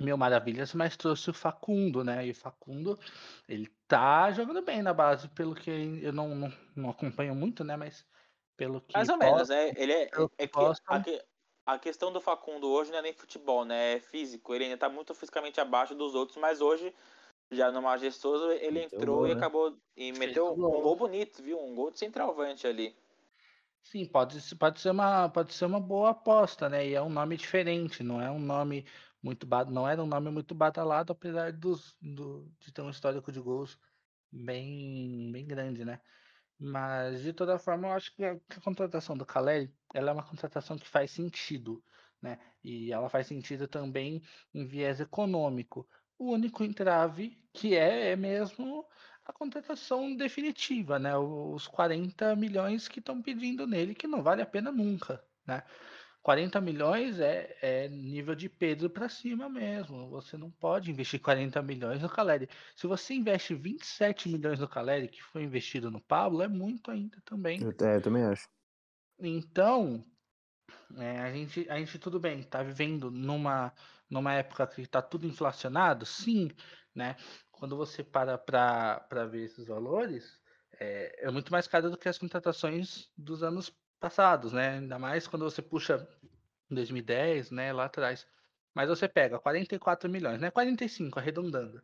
[0.00, 2.26] mil maravilhas, mas trouxe o Facundo, né?
[2.26, 2.98] E o Facundo,
[3.48, 5.70] ele tá jogando bem na base, pelo que
[6.02, 7.76] eu não, não, não acompanho muito, né?
[7.76, 8.04] Mas
[8.56, 8.92] pelo que.
[8.94, 9.72] Mais ou posso, menos, né?
[9.76, 11.24] Ele é, é que, a, que
[11.66, 13.94] a questão do Facundo hoje não é nem futebol, né?
[13.94, 14.54] É físico.
[14.54, 16.92] Ele ainda tá muito fisicamente abaixo dos outros, mas hoje
[17.50, 19.36] já no Majestoso, ele meteu entrou gol, e né?
[19.36, 19.76] acabou.
[19.96, 20.82] E meteu um gol.
[20.82, 21.58] gol bonito, viu?
[21.60, 22.96] Um gol de centralvante ali.
[23.82, 26.88] Sim, pode, pode, ser uma, pode ser uma boa aposta, né?
[26.88, 28.86] E é um nome diferente, não é um nome
[29.24, 33.40] muito não era um nome muito badalado, apesar dos, do, de ter um histórico de
[33.40, 33.78] gols
[34.30, 35.98] bem, bem grande, né?
[36.58, 40.12] Mas de toda forma, eu acho que a, que a contratação do Caleri ela é
[40.12, 41.82] uma contratação que faz sentido,
[42.20, 42.38] né?
[42.62, 44.22] E ela faz sentido também
[44.52, 48.86] em viés econômico, o único entrave que é, é mesmo
[49.24, 51.16] a contratação definitiva, né?
[51.16, 55.62] Os 40 milhões que estão pedindo nele, que não vale a pena nunca, né?
[56.24, 60.08] 40 milhões é, é nível de Pedro para cima mesmo.
[60.08, 62.48] Você não pode investir 40 milhões no Caleri.
[62.74, 67.20] Se você investe 27 milhões no Caleri, que foi investido no Pablo, é muito ainda
[67.26, 67.60] também.
[67.62, 68.48] É, eu também acho.
[69.20, 70.02] Então,
[70.96, 73.70] é, a, gente, a gente tudo bem, está vivendo numa
[74.08, 76.06] numa época que está tudo inflacionado?
[76.06, 76.50] Sim,
[76.94, 77.16] né?
[77.50, 80.40] Quando você para para ver esses valores,
[80.80, 83.70] é, é, muito mais caro do que as contratações dos anos
[84.04, 84.78] passados, né?
[84.78, 86.06] Ainda mais quando você puxa
[86.70, 88.26] 2010, né, lá atrás.
[88.74, 90.50] Mas você pega 44 milhões, né?
[90.50, 91.80] 45, arredondando.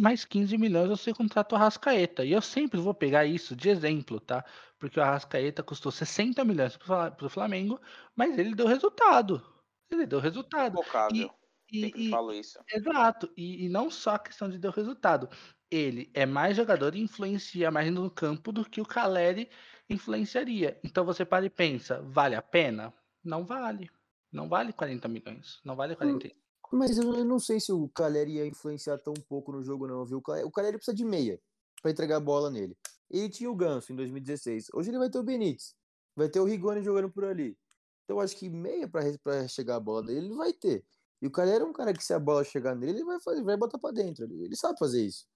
[0.00, 2.24] Mais 15 milhões você contrata o Arrascaeta.
[2.24, 4.44] E eu sempre vou pegar isso de exemplo, tá?
[4.78, 7.80] Porque o Arrascaeta custou 60 milhões para o Flamengo,
[8.14, 9.42] mas ele deu resultado.
[9.90, 10.76] Ele deu resultado.
[10.76, 11.34] Focável.
[11.72, 12.58] E, Sempre e, falo isso.
[12.72, 13.32] Exato.
[13.36, 15.28] E, e, não só a questão de deu resultado.
[15.68, 19.50] Ele é mais jogador e influencia mais no campo do que o Caleri
[19.88, 20.78] influenciaria.
[20.82, 22.92] Então você para e pensa, vale a pena?
[23.24, 23.90] Não vale.
[24.32, 25.60] Não vale 40 milhões.
[25.64, 26.26] Não vale 40.
[26.26, 26.30] Hum,
[26.72, 30.18] mas eu não sei se o Caleri ia influenciar tão pouco no jogo, não, viu?
[30.18, 31.40] O Caleri precisa de meia
[31.80, 32.76] para entregar a bola nele.
[33.08, 34.68] Ele tinha o Ganso em 2016.
[34.74, 35.74] Hoje ele vai ter o Benítez.
[36.14, 37.56] Vai ter o Rigoni jogando por ali.
[38.04, 39.02] Então eu acho que meia para
[39.48, 40.84] chegar a bola dele ele vai ter.
[41.20, 43.42] E o cara era um cara que se a bola chegar nele, ele vai, fazer,
[43.42, 44.24] vai botar para dentro.
[44.24, 45.26] Ele, ele, sabe fazer isso.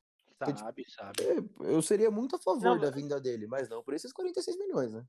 [0.41, 1.23] Sabe, então, tipo, sabe.
[1.23, 4.57] É, eu seria muito a favor não, da vinda dele, mas não por esses 46
[4.57, 5.05] milhões, né?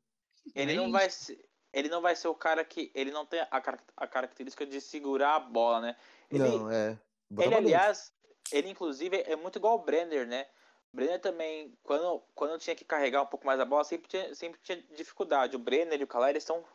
[0.54, 3.48] Ele não vai ser, ele não vai ser o cara que ele não tem a,
[3.96, 5.96] a característica de segurar a bola, né?
[6.30, 7.00] Ele, não, é.
[7.40, 8.12] ele aliás,
[8.52, 10.48] ele inclusive é muito igual o Brenner, né?
[10.92, 14.36] O Brenner também, quando, quando tinha que carregar um pouco mais a bola, sempre tinha,
[14.36, 15.56] sempre tinha dificuldade.
[15.56, 16.66] O Brenner e o Caleri são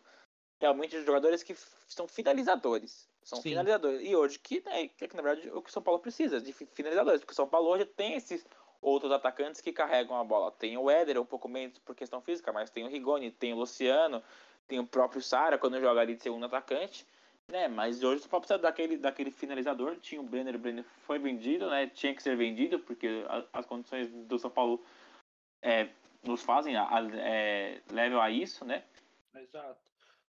[0.59, 1.55] realmente jogadores que
[1.87, 3.07] são finalizadores.
[3.27, 3.49] São Sim.
[3.51, 4.09] finalizadores.
[4.09, 7.20] E hoje, que, né, que, na verdade, o que o São Paulo precisa, de finalizadores.
[7.20, 8.47] Porque o São Paulo hoje tem esses
[8.81, 10.53] outros atacantes que carregam a bola.
[10.53, 13.57] Tem o Éder, um pouco menos por questão física, mas tem o Rigoni, tem o
[13.57, 14.22] Luciano,
[14.68, 17.05] tem o próprio Sara, quando joga ali de segundo atacante.
[17.49, 19.97] Né, mas hoje o São Paulo precisa daquele, daquele finalizador.
[19.97, 21.89] Tinha o Brenner, o Brenner foi vendido, né?
[21.89, 24.81] Tinha que ser vendido, porque as condições do São Paulo
[25.61, 25.89] é,
[26.22, 28.85] nos fazem, a, é, levam a isso, né?
[29.35, 29.81] Exato.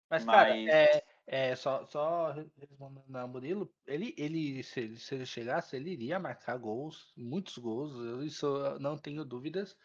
[0.08, 0.68] Mas, cara, Mas.
[0.68, 5.90] é, é só, só respondendo ao Murilo, ele, ele se, ele, se ele chegasse, ele
[5.92, 9.76] iria marcar gols, muitos gols, isso eu não tenho dúvidas.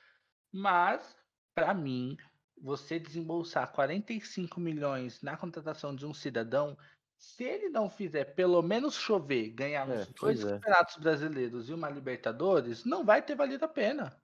[0.53, 1.15] Mas,
[1.55, 2.17] para mim,
[2.61, 6.77] você desembolsar 45 milhões na contratação de um cidadão,
[7.17, 10.61] se ele não fizer pelo menos chover, ganhar É, dois é.
[10.61, 14.21] campeonatos brasileiros e uma Libertadores, não vai ter valido a pena.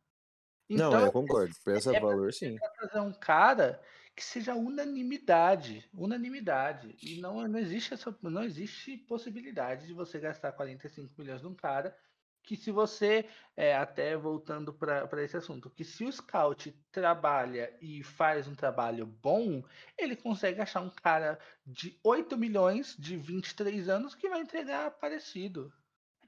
[0.74, 1.54] Não, Então, eu concordo.
[1.64, 2.62] Por esse é valor, sim.
[2.78, 3.82] trazer um cara
[4.18, 6.98] que seja unanimidade, unanimidade.
[7.04, 11.96] E não, não existe essa, não existe possibilidade de você gastar 45 milhões num cara
[12.42, 18.02] que se você, é, até voltando para esse assunto, que se o scout trabalha e
[18.02, 19.64] faz um trabalho bom,
[19.96, 25.72] ele consegue achar um cara de 8 milhões, de 23 anos, que vai entregar parecido.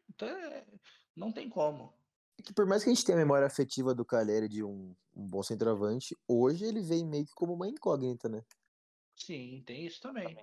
[0.10, 0.64] Então, é,
[1.16, 1.92] não tem como.
[2.44, 5.28] Que por mais que a gente tenha a memória afetiva do Caleri de um, um
[5.28, 8.42] bom centroavante, hoje ele vem meio que como uma incógnita, né?
[9.16, 10.38] Sim, tem isso também.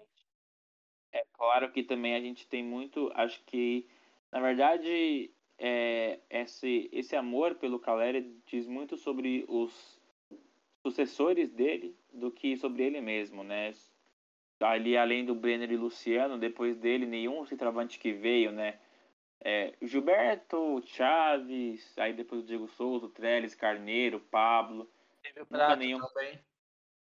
[1.13, 3.89] É claro que também a gente tem muito, acho que,
[4.31, 9.99] na verdade, é, esse, esse amor pelo Caleri diz muito sobre os
[10.83, 13.73] sucessores dele do que sobre ele mesmo, né?
[14.61, 18.79] Ali, além do Brenner e Luciano, depois dele, nenhum centroavante que veio, né?
[19.41, 24.91] É, Gilberto, Chaves, aí depois o Diego Souza, Trellis, Carneiro, Pablo.
[25.23, 26.01] Teve o Prato nenhum.
[26.01, 26.41] também.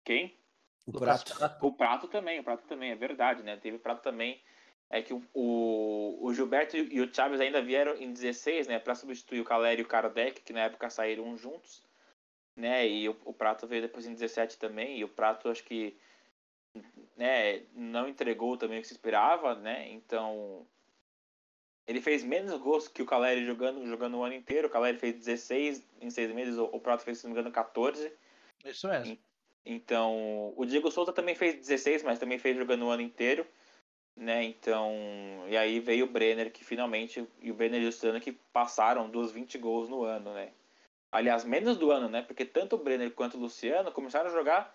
[0.05, 0.39] Quem?
[0.87, 1.37] O prato.
[1.37, 1.67] Prato.
[1.67, 3.57] O Prato também, o Prato também, é verdade, né?
[3.57, 4.43] Teve o Prato também.
[4.89, 8.79] É que o, o, o Gilberto e o Chaves ainda vieram em 16, né?
[8.79, 11.83] Pra substituir o Caleri e o Kardec, que na época saíram juntos,
[12.57, 12.87] né?
[12.89, 14.99] E o, o Prato veio depois em 17 também.
[14.99, 15.97] E o Prato, acho que
[17.17, 19.89] né, não entregou também o que se esperava, né?
[19.91, 20.67] Então,
[21.91, 24.69] ele fez menos gols que o Caleri jogando, jogando o ano inteiro.
[24.69, 27.53] O Caleri fez 16 em seis meses, o, o Prato fez, se não me engano,
[27.53, 28.13] 14.
[28.65, 29.19] Isso mesmo.
[29.67, 33.45] Então, o Diego Souza também fez 16, mas também fez jogando o ano inteiro,
[34.17, 34.43] né?
[34.45, 34.93] Então,
[35.49, 39.11] e aí veio o Brenner, que finalmente, e o Brenner e o Luciano que passaram
[39.11, 40.53] dos 20 gols no ano, né?
[41.13, 42.23] Aliás, menos do ano, né?
[42.23, 44.75] Porque tanto o Brenner quanto o Luciano começaram a jogar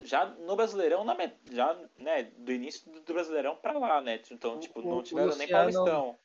[0.00, 4.20] já no Brasileirão, na, met- já, né, do início do Brasileirão pra lá, né?
[4.30, 6.18] Então, tipo, não tiveram nem Luciano- Paulistão.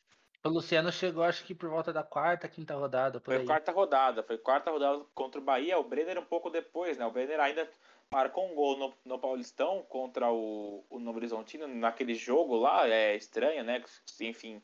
[0.45, 3.45] O Luciano chegou, acho que por volta da quarta, quinta rodada, por Foi aí.
[3.45, 7.05] quarta rodada, foi quarta rodada contra o Bahia, o Brenner um pouco depois, né?
[7.05, 7.69] O Brenner ainda
[8.11, 13.15] marcou um gol no, no Paulistão contra o, o Novo Horizontino naquele jogo lá, é
[13.15, 13.83] estranho, né?
[14.21, 14.63] Enfim,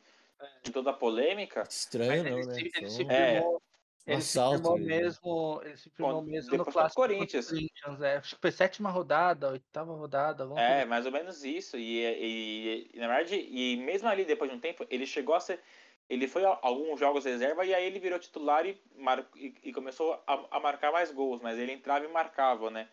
[0.63, 1.69] de toda a polêmica.
[1.69, 2.63] Estranho Mas não, ele, né?
[2.63, 3.43] se, ele Só se É.
[3.43, 3.61] firmou,
[4.07, 4.57] ele se assalto.
[4.57, 7.47] firmou ele- mesmo, ele se firmou Quando- mesmo no clássico Corinthians.
[7.49, 8.17] Corinthians, é.
[8.17, 10.85] Acho que foi sétima rodada, oitava rodada, É, coisa.
[10.85, 11.77] mais ou menos isso.
[11.77, 15.39] E, e- e, na verdade, e mesmo ali, depois de um tempo, ele chegou a
[15.39, 15.59] ser.
[16.07, 19.73] Ele foi a alguns jogos reserva e aí ele virou titular e, mar, e, e
[19.73, 22.87] começou a, a marcar mais gols, mas ele entrava e marcava, né?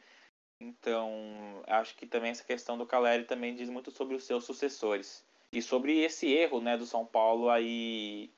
[0.59, 5.25] Então, acho que também essa questão do Caleri também diz muito sobre os seus sucessores.
[5.53, 8.31] E sobre esse erro, né, do São Paulo aí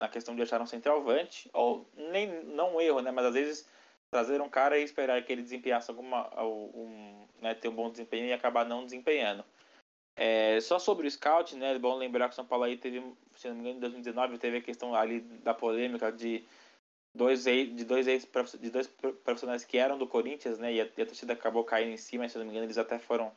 [0.00, 3.68] na questão de achar um centroavante, ou nem não um erro, né, mas às vezes
[4.10, 8.26] trazer um cara e esperar que ele desempenhasse alguma um, né, ter um bom desempenho
[8.26, 9.44] e acabar não desempenhando.
[10.16, 13.02] É, só sobre o scout, né, é bom lembrar que o São Paulo aí teve,
[13.36, 16.44] se não me engano, em 2019 teve a questão ali da polêmica de
[17.14, 18.28] dois de dois ex
[18.60, 18.86] de dois
[19.24, 22.28] profissionais que eram do Corinthians, né, e a, e a torcida acabou caindo em cima,
[22.28, 23.32] se não me engano, eles até foram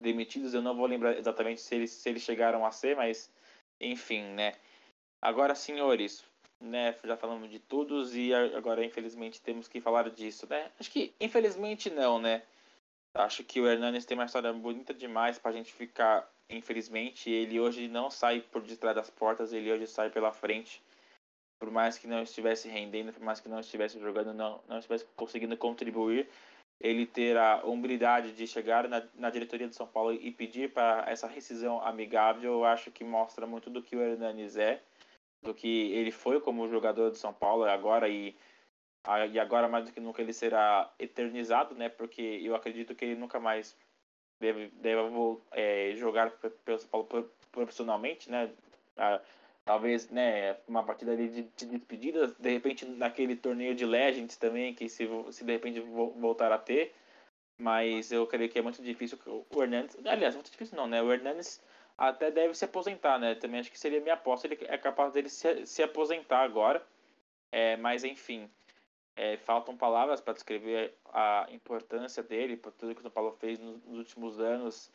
[0.00, 3.30] demitidos, eu não vou lembrar exatamente se eles, se eles chegaram a ser, mas
[3.80, 4.54] enfim, né.
[5.22, 6.24] Agora, senhores,
[6.60, 10.70] né, já falamos de todos e agora infelizmente temos que falar disso, né?
[10.78, 12.42] Acho que infelizmente não, né?
[13.14, 17.88] Acho que o Hernanes tem uma história bonita demais pra gente ficar, infelizmente, ele hoje
[17.88, 20.82] não sai por detrás das portas, ele hoje sai pela frente.
[21.58, 25.04] Por mais que não estivesse rendendo, por mais que não estivesse jogando, não, não estivesse
[25.16, 26.28] conseguindo contribuir,
[26.80, 31.04] ele ter a humildade de chegar na, na diretoria do São Paulo e pedir para
[31.10, 34.80] essa rescisão amigável, eu acho que mostra muito do que o Hernanes é
[35.42, 38.36] do que ele foi como jogador de São Paulo agora e,
[39.32, 41.88] e agora mais do que nunca ele será eternizado, né?
[41.88, 43.76] Porque eu acredito que ele nunca mais
[44.40, 45.00] deve, deve
[45.52, 46.30] é, jogar
[46.64, 48.50] pelo São Paulo profissionalmente, né?
[49.64, 54.88] Talvez, né, uma partida de, de despedida, de repente naquele torneio de Legends também, que
[54.88, 56.92] se, se de repente voltar a ter,
[57.58, 61.00] mas eu creio que é muito difícil o Hernandes, aliás, muito difícil não, né?
[61.02, 61.62] O Hernandes
[62.00, 63.34] até deve se aposentar, né?
[63.34, 66.82] Também acho que seria minha aposta, ele é capaz dele se, se aposentar agora.
[67.52, 68.50] É, mas enfim,
[69.14, 73.58] é, faltam palavras para descrever a importância dele, por tudo que o São Paulo fez
[73.58, 74.90] nos, nos, últimos anos,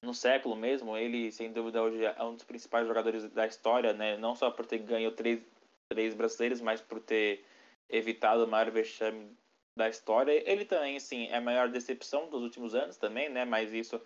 [0.00, 0.96] no século mesmo.
[0.96, 4.16] Ele, sem dúvida, hoje é um dos principais jogadores da história, né?
[4.16, 5.40] Não só por ter ganho três,
[5.88, 7.44] três brasileiros, mas por ter
[7.88, 9.36] evitado o maior vexame
[9.76, 10.48] da história.
[10.48, 13.44] Ele também, assim, é a maior decepção dos últimos anos também, né?
[13.44, 14.00] Mas isso,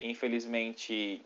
[0.00, 1.22] infelizmente,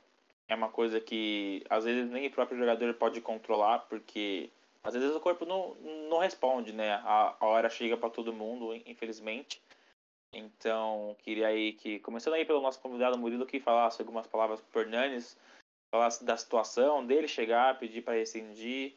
[0.48, 4.50] é uma coisa que às vezes nem o próprio jogador pode controlar, porque
[4.82, 5.74] às vezes o corpo não,
[6.08, 6.94] não responde, né?
[6.94, 9.62] A, a hora chega para todo mundo, infelizmente.
[10.32, 14.78] Então, queria aí que, começando aí pelo nosso convidado Murilo, que falasse algumas palavras para
[14.78, 15.36] o Hernanes,
[15.90, 18.94] falasse da situação dele chegar, pedir para rescindir,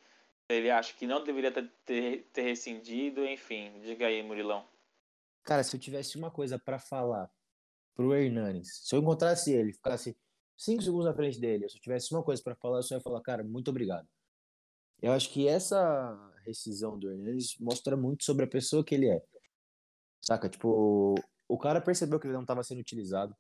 [0.49, 4.65] ele acha que não deveria ter, ter, rescindido, enfim, diga aí, Murilão.
[5.43, 7.31] Cara, se eu tivesse uma coisa para falar
[7.95, 10.17] pro Hernanes, se eu encontrasse ele, ficasse
[10.57, 13.01] cinco segundos na frente dele, se eu tivesse uma coisa para falar, eu só ia
[13.01, 14.07] falar, cara, muito obrigado.
[15.01, 19.21] Eu acho que essa rescisão do Hernandes mostra muito sobre a pessoa que ele é.
[20.21, 20.47] Saca?
[20.47, 21.15] Tipo,
[21.47, 23.35] o cara percebeu que ele não estava sendo utilizado.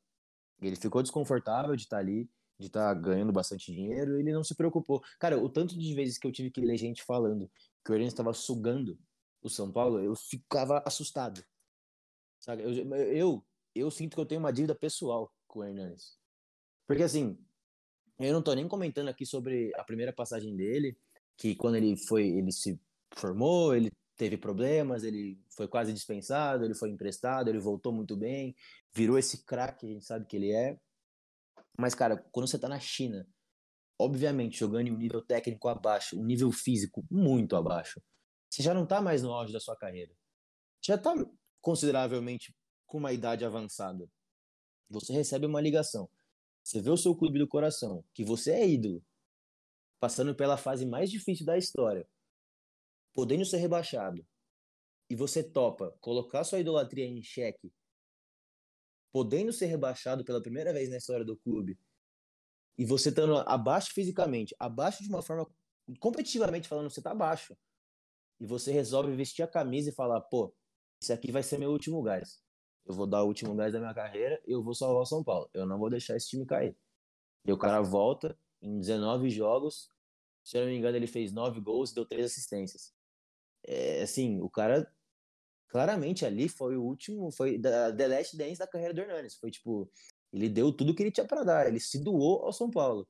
[0.61, 5.01] Ele ficou desconfortável de estar ali, de estar ganhando bastante dinheiro, ele não se preocupou.
[5.19, 7.49] Cara, o tanto de vezes que eu tive que ler gente falando
[7.83, 8.97] que o Hernanes estava sugando
[9.41, 11.43] o São Paulo, eu ficava assustado.
[12.39, 12.63] Sabe?
[12.63, 16.20] Eu, eu, eu sinto que eu tenho uma dívida pessoal com o Hernanes.
[16.87, 17.37] Porque assim,
[18.19, 20.97] eu não tô nem comentando aqui sobre a primeira passagem dele,
[21.37, 22.79] que quando ele foi, ele se
[23.15, 28.55] formou, ele teve problemas, ele foi quase dispensado, ele foi emprestado, ele voltou muito bem,
[28.93, 30.77] virou esse craque, a gente sabe que ele é.
[31.77, 33.27] Mas, cara, quando você tá na China,
[33.97, 38.01] obviamente jogando em um nível técnico abaixo, um nível físico muito abaixo,
[38.49, 40.13] você já não tá mais no auge da sua carreira.
[40.85, 41.15] Já tá
[41.61, 42.55] consideravelmente
[42.85, 44.07] com uma idade avançada.
[44.89, 46.09] Você recebe uma ligação.
[46.63, 49.03] Você vê o seu clube do coração, que você é ídolo,
[49.99, 52.07] passando pela fase mais difícil da história,
[53.13, 54.25] podendo ser rebaixado,
[55.09, 57.71] e você topa colocar sua idolatria em xeque,
[59.11, 61.77] podendo ser rebaixado pela primeira vez na história do clube,
[62.77, 65.45] e você estando abaixo fisicamente, abaixo de uma forma
[65.99, 67.55] competitivamente falando, você tá abaixo.
[68.39, 70.51] E você resolve vestir a camisa e falar, pô,
[71.01, 72.41] esse aqui vai ser meu último gás.
[72.85, 75.23] Eu vou dar o último gás da minha carreira e eu vou salvar o São
[75.23, 75.49] Paulo.
[75.53, 76.75] Eu não vou deixar esse time cair.
[77.45, 79.89] E o cara volta em 19 jogos.
[80.43, 82.93] Se eu não me engano, ele fez 9 gols e deu 3 assistências.
[83.63, 84.91] É, assim, o cara
[85.67, 89.35] claramente ali foi o último, foi da The Last Dance da carreira do Hernanes.
[89.35, 89.89] Foi tipo,
[90.33, 93.07] ele deu tudo que ele tinha para dar, ele se doou ao São Paulo.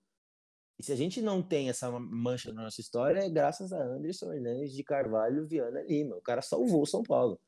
[0.77, 4.33] E se a gente não tem essa mancha na nossa história, é graças a Anderson
[4.33, 6.15] Hernandes de Carvalho Viana Lima.
[6.15, 7.39] O cara salvou o São Paulo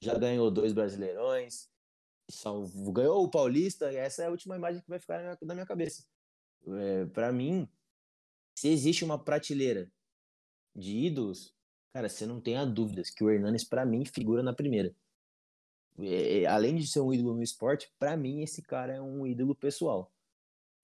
[0.00, 1.68] já ganhou dois Brasileirões,
[2.28, 5.38] salvo, ganhou o Paulista, e essa é a última imagem que vai ficar na minha,
[5.42, 6.04] na minha cabeça.
[6.66, 7.68] É, para mim,
[8.54, 9.90] se existe uma prateleira
[10.74, 11.54] de ídolos,
[11.92, 14.94] cara, você não tenha dúvidas que o Hernanes, para mim, figura na primeira.
[15.98, 19.26] É, é, além de ser um ídolo no esporte, para mim, esse cara é um
[19.26, 20.12] ídolo pessoal.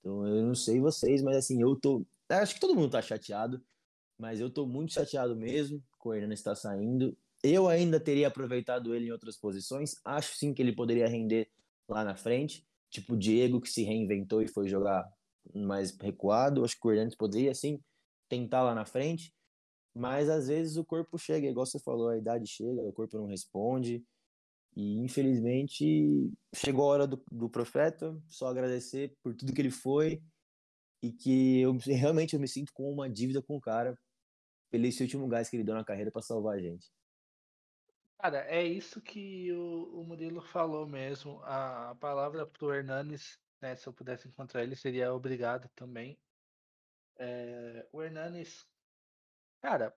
[0.00, 2.04] Então, eu não sei vocês, mas assim, eu tô.
[2.28, 3.62] Acho que todo mundo tá chateado,
[4.18, 7.16] mas eu tô muito chateado mesmo com o Hernanes estar tá saindo.
[7.42, 9.96] Eu ainda teria aproveitado ele em outras posições.
[10.04, 11.50] Acho sim que ele poderia render
[11.88, 12.66] lá na frente.
[12.88, 15.04] Tipo o Diego, que se reinventou e foi jogar
[15.54, 16.64] mais recuado.
[16.64, 17.80] Acho que o Hernandes poderia sim
[18.28, 19.34] tentar lá na frente.
[19.94, 23.26] Mas às vezes o corpo chega, igual você falou, a idade chega, o corpo não
[23.26, 24.04] responde.
[24.74, 28.16] E infelizmente chegou a hora do, do profeta.
[28.28, 30.22] Só agradecer por tudo que ele foi
[31.02, 33.98] e que eu realmente eu me sinto com uma dívida com o cara
[34.70, 36.86] pelo esse último gás que ele deu na carreira para salvar a gente.
[38.22, 41.42] Cara, é isso que o, o Murilo falou mesmo.
[41.42, 46.22] A, a palavra pro Hernanes, né, se eu pudesse encontrar ele, seria obrigado também.
[47.18, 48.66] É, o Hernanes,
[49.62, 49.94] cara,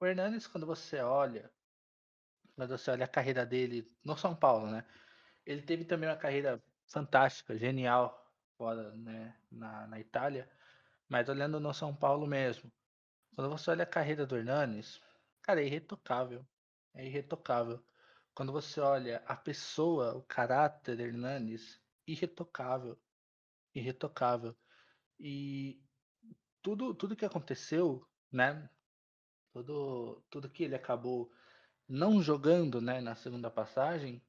[0.00, 1.52] o Hernanes, quando você olha,
[2.54, 4.84] quando você olha a carreira dele no São Paulo, né?
[5.46, 10.50] Ele teve também uma carreira fantástica, genial, fora, né, na, na Itália.
[11.08, 12.72] Mas olhando no São Paulo mesmo,
[13.34, 15.00] quando você olha a carreira do Hernanes,
[15.42, 16.46] cara, é irretocável
[16.96, 17.82] é irretocável.
[18.34, 22.98] Quando você olha a pessoa, o caráter Hernanes, irretocável.
[23.74, 24.56] Irretocável.
[25.18, 25.80] E
[26.62, 28.68] tudo, tudo que aconteceu, né?
[29.52, 31.30] Tudo, tudo que ele acabou
[31.88, 34.20] não jogando né, na segunda passagem,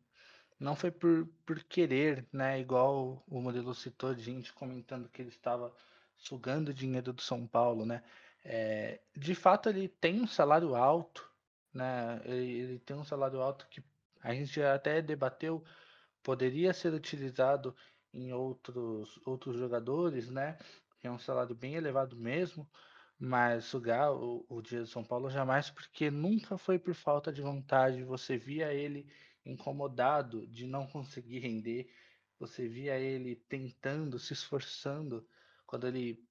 [0.59, 2.59] não foi por, por querer, né?
[2.59, 5.73] Igual o modelo citou, de gente comentando que ele estava
[6.15, 8.03] sugando dinheiro do São Paulo, né?
[8.43, 11.26] É, de fato, ele tem um salário alto,
[11.77, 12.21] né?
[12.25, 13.83] Ele, ele tem um salário alto que
[14.21, 15.63] a gente até debateu,
[16.23, 17.75] poderia ser utilizado
[18.13, 20.57] em outros, outros jogadores, né?
[21.03, 22.69] É um salário bem elevado mesmo,
[23.19, 28.03] mas o, o dia de São Paulo jamais, porque nunca foi por falta de vontade.
[28.03, 29.07] Você via ele
[29.45, 31.89] incomodado de não conseguir render,
[32.39, 35.25] você via ele tentando, se esforçando,
[35.65, 36.27] quando ele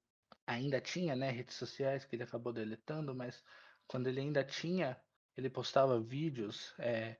[0.46, 3.42] ainda tinha né, redes sociais que ele acabou deletando, mas
[3.86, 4.96] quando ele ainda tinha
[5.36, 7.16] ele postava vídeos é,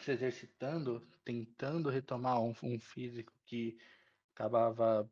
[0.00, 3.78] se exercitando, tentando retomar um, um físico que
[4.34, 5.10] acabava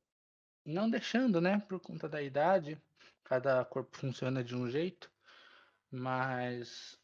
[0.65, 2.81] não deixando, né, por conta da idade.
[3.25, 5.11] Cada corpo funciona de um jeito,
[5.91, 6.99] mas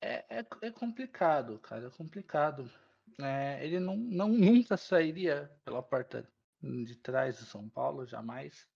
[0.00, 2.70] é, é, é complicado, cara, é complicado.
[3.18, 6.28] É, ele não, não nunca sairia pela porta
[6.62, 8.68] de trás de São Paulo, jamais.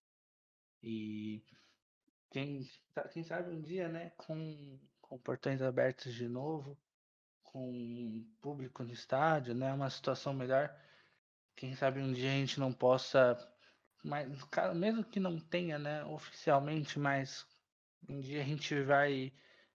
[0.82, 1.44] E
[2.30, 2.68] quem,
[3.12, 4.78] quem sabe um dia, né, com
[5.10, 6.78] com portões abertos de novo,
[7.42, 9.72] com público no estádio, né?
[9.72, 10.72] Uma situação melhor.
[11.56, 13.36] Quem sabe um dia a gente não possa,
[14.04, 14.28] mas
[14.76, 17.44] mesmo que não tenha, né, oficialmente, mas
[18.08, 19.32] um dia a gente vai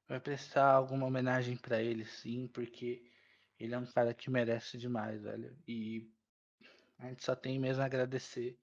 [0.08, 3.12] vai prestar alguma homenagem para ele, sim, porque
[3.60, 5.58] ele é um cara que merece demais, velho.
[5.68, 6.10] E
[7.00, 8.58] a gente só tem mesmo a agradecer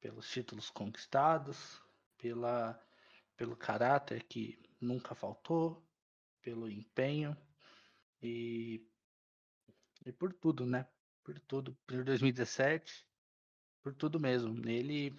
[0.00, 1.82] pelos títulos conquistados,
[2.16, 2.80] pela
[3.36, 5.85] pelo caráter que nunca faltou,
[6.46, 7.36] pelo empenho
[8.22, 8.80] e,
[10.04, 10.86] e por tudo, né?
[11.24, 13.04] Por tudo, por 2017,
[13.82, 14.56] por tudo mesmo.
[14.64, 15.12] Ele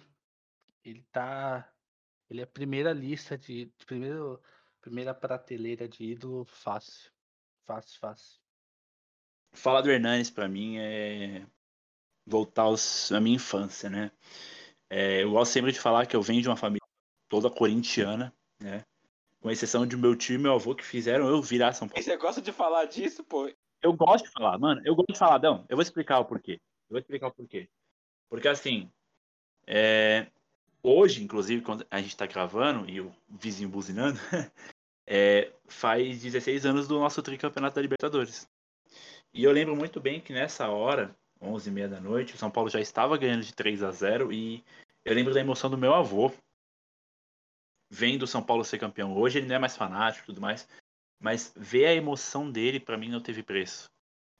[0.82, 1.70] ele tá
[2.30, 4.42] ele é a primeira lista de, de primeiro
[4.80, 7.12] primeira prateleira de ídolo fácil.
[7.66, 8.40] Fácil, fácil.
[9.52, 11.46] Falar do Hernanes pra mim é
[12.24, 14.10] voltar aos, à minha infância, né?
[14.88, 16.86] É, eu gosto sempre de falar que eu venho de uma família
[17.28, 18.82] toda corintiana, né?
[19.40, 22.00] Com exceção de meu tio e meu avô que fizeram eu virar São Paulo.
[22.00, 23.50] E você gosta de falar disso, pô?
[23.80, 24.80] Eu gosto de falar, mano.
[24.84, 25.64] Eu gosto de falar, não.
[25.68, 26.54] Eu vou explicar o porquê.
[26.54, 27.68] Eu vou explicar o porquê.
[28.28, 28.90] Porque assim,
[29.66, 30.26] é,
[30.82, 34.18] hoje, inclusive, quando a gente tá gravando e o vizinho buzinando,
[35.06, 38.48] é, faz 16 anos do nosso tricampeonato da Libertadores.
[39.32, 42.50] E eu lembro muito bem que nessa hora, 11 e meia da noite, o São
[42.50, 44.64] Paulo já estava ganhando de 3 a 0 e
[45.04, 46.32] eu lembro da emoção do meu avô
[47.90, 49.16] vendo o São Paulo ser campeão.
[49.16, 50.68] Hoje ele não é mais fanático e tudo mais,
[51.20, 53.86] mas ver a emoção dele para mim não teve preço.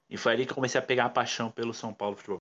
[0.09, 2.39] E foi ali que eu comecei a pegar a paixão pelo São Paulo Futebol.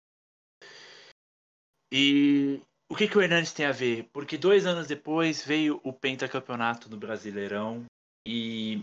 [1.93, 4.09] E o que, que o Hernandes tem a ver?
[4.13, 7.85] Porque dois anos depois veio o pentacampeonato do Brasileirão
[8.27, 8.83] e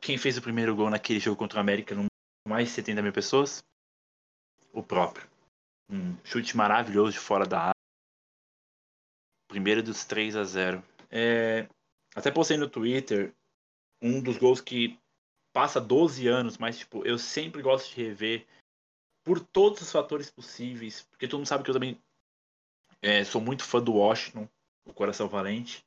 [0.00, 2.06] quem fez o primeiro gol naquele jogo contra o América não
[2.46, 3.62] mais de 70 mil pessoas?
[4.72, 5.28] O próprio.
[5.90, 7.72] Um chute maravilhoso de fora da área.
[9.48, 10.82] Primeiro dos 3 a 0.
[11.10, 11.68] É,
[12.14, 13.34] até postei no Twitter
[14.02, 14.98] um dos gols que
[15.52, 18.46] passa 12 anos, mas tipo, eu sempre gosto de rever
[19.24, 22.00] por todos os fatores possíveis, porque todo mundo sabe que eu também
[23.02, 24.48] é, sou muito fã do Washington,
[24.86, 25.84] o Coração Valente.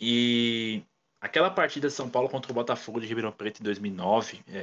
[0.00, 0.82] E
[1.20, 4.60] aquela partida de São Paulo contra o Botafogo de Ribeirão Preto em 2009, é,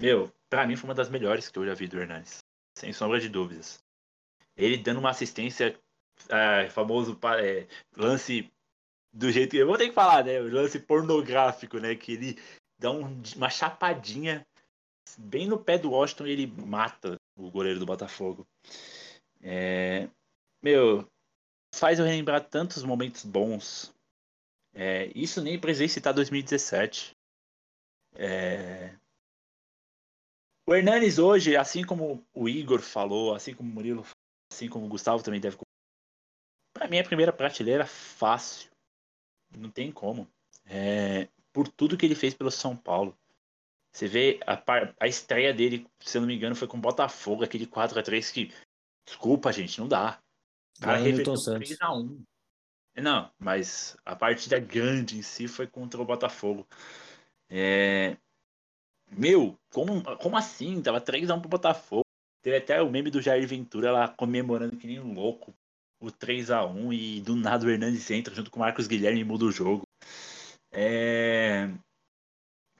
[0.00, 2.38] meu, pra mim foi uma das melhores que eu já vi do Hernandes,
[2.76, 3.82] sem sombra de dúvidas.
[4.56, 5.78] Ele dando uma assistência,
[6.28, 8.50] é, famoso é, lance
[9.12, 10.40] do jeito que eu vou ter que falar, né?
[10.40, 11.94] O lance pornográfico, né?
[11.94, 12.38] Que ele
[12.78, 14.46] dá um, uma chapadinha
[15.18, 18.46] bem no pé do Washington e ele mata o goleiro do Botafogo.
[19.40, 20.08] É,
[20.62, 21.08] meu,
[21.74, 23.94] faz eu relembrar tantos momentos bons.
[24.72, 27.14] É, isso nem precisei citar 2017.
[28.16, 28.96] É,
[30.66, 34.06] o Hernanes hoje, assim como o Igor falou, assim como o Murilo,
[34.50, 35.58] assim como o Gustavo também deve.
[36.74, 38.68] Para mim, é a primeira prateleira fácil.
[39.56, 40.28] Não tem como.
[40.66, 43.16] É, por tudo que ele fez pelo São Paulo.
[43.92, 44.60] Você vê a,
[44.98, 48.02] a estreia dele, se eu não me engano, foi com o Botafogo, aquele 4 a
[48.02, 48.52] 3 que.
[49.06, 50.20] Desculpa, gente, não dá.
[50.78, 52.24] O cara reverteu 3 a 1
[52.96, 56.66] Não, mas a partida grande em si foi contra o Botafogo.
[57.48, 58.16] É,
[59.12, 60.82] meu, como, como assim?
[60.82, 62.04] Tava 3x1 pro Botafogo.
[62.42, 65.54] Teve até o meme do Jair Ventura lá comemorando que nem um louco
[66.04, 69.44] o 3x1 e do nada o Hernandes entra junto com o Marcos Guilherme e muda
[69.44, 69.86] o jogo.
[70.70, 71.70] É...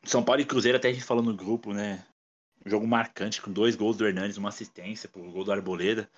[0.05, 2.05] São Paulo e Cruzeiro até a gente falou no grupo, né?
[2.65, 6.09] Um jogo marcante com dois gols do Hernandes, uma assistência pro gol do Arboleda.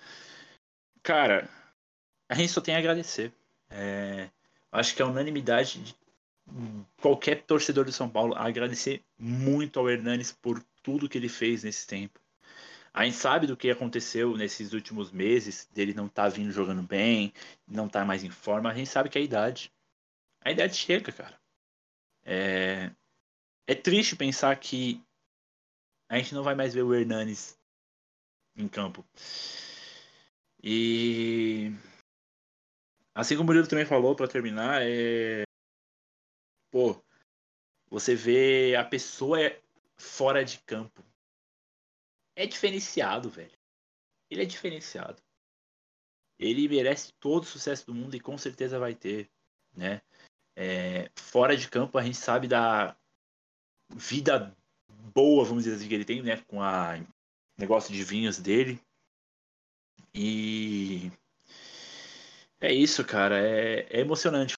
[1.01, 1.49] Cara,
[2.27, 3.31] a gente só tem a agradecer.
[3.69, 4.29] É...
[4.71, 5.95] Acho que a unanimidade de
[7.01, 11.87] qualquer torcedor do São Paulo agradecer muito ao Hernanes por tudo que ele fez nesse
[11.87, 12.19] tempo.
[12.97, 17.31] A gente sabe do que aconteceu nesses últimos meses, dele não tá vindo jogando bem,
[17.67, 18.71] não tá mais em forma.
[18.71, 19.71] A gente sabe que é a idade.
[20.41, 21.39] A idade chega, cara.
[22.25, 22.89] É,
[23.67, 24.99] é triste pensar que
[26.09, 27.55] a gente não vai mais ver o Hernanes
[28.55, 29.05] em campo.
[30.63, 31.71] E
[33.13, 35.43] assim como o Murilo também falou para terminar, é
[36.71, 36.99] pô,
[37.91, 39.37] você vê a pessoa
[39.95, 41.05] fora de campo.
[42.37, 43.57] É diferenciado, velho.
[44.29, 45.19] Ele é diferenciado.
[46.37, 49.27] Ele merece todo o sucesso do mundo e com certeza vai ter,
[49.75, 50.03] né?
[50.55, 52.95] É, fora de campo a gente sabe da
[53.89, 54.55] vida
[55.15, 56.37] boa, vamos dizer assim, que ele tem, né?
[56.43, 56.93] Com a
[57.57, 58.79] negócio de vinhos dele.
[60.13, 61.11] E
[62.61, 63.39] é isso, cara.
[63.39, 64.53] É, é emocionante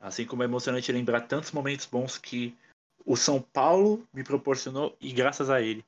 [0.00, 2.58] Assim como é emocionante lembrar tantos momentos bons que
[3.06, 5.84] o São Paulo me proporcionou e graças a ele.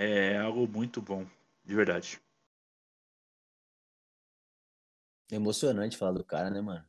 [0.00, 1.26] É algo muito bom,
[1.64, 2.20] de verdade.
[5.30, 6.88] emocionante falar do cara, né, mano?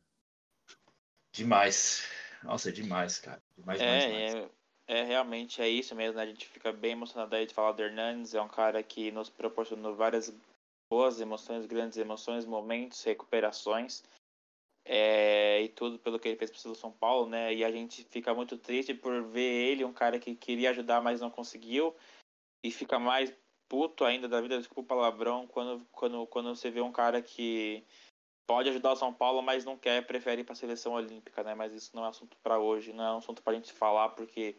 [1.32, 2.08] Demais.
[2.42, 3.42] Nossa, é demais, cara.
[3.58, 4.50] Demais, é, demais, demais.
[4.86, 6.22] É, é, realmente é isso mesmo, né?
[6.22, 8.32] A gente fica bem emocionado aí de falar do Hernandes.
[8.32, 10.32] É um cara que nos proporcionou várias
[10.88, 14.04] boas emoções, grandes emoções, momentos, recuperações
[14.84, 17.54] é, e tudo pelo que ele fez pro São Paulo, né?
[17.54, 21.20] E a gente fica muito triste por ver ele, um cara que queria ajudar, mas
[21.20, 21.94] não conseguiu,
[22.62, 23.34] e fica mais
[23.68, 27.84] puto ainda da vida, desculpa palavrão, quando, quando, quando você vê um cara que
[28.46, 31.54] pode ajudar o São Paulo, mas não quer, prefere ir para a seleção olímpica, né?
[31.54, 34.08] Mas isso não é assunto para hoje, não é um assunto para a gente falar,
[34.10, 34.56] porque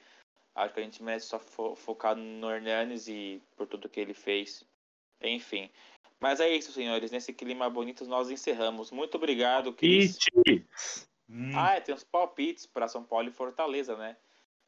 [0.55, 4.13] acho que a gente merece só fo focar no Hernanes e por tudo que ele
[4.13, 4.65] fez.
[5.21, 5.69] Enfim.
[6.21, 7.11] Mas é isso, senhores.
[7.11, 8.91] Nesse clima bonito, nós encerramos.
[8.91, 10.17] Muito obrigado, Cris.
[11.29, 11.51] Hum.
[11.55, 14.15] Ah, é, tem uns palpites para São Paulo e Fortaleza, né?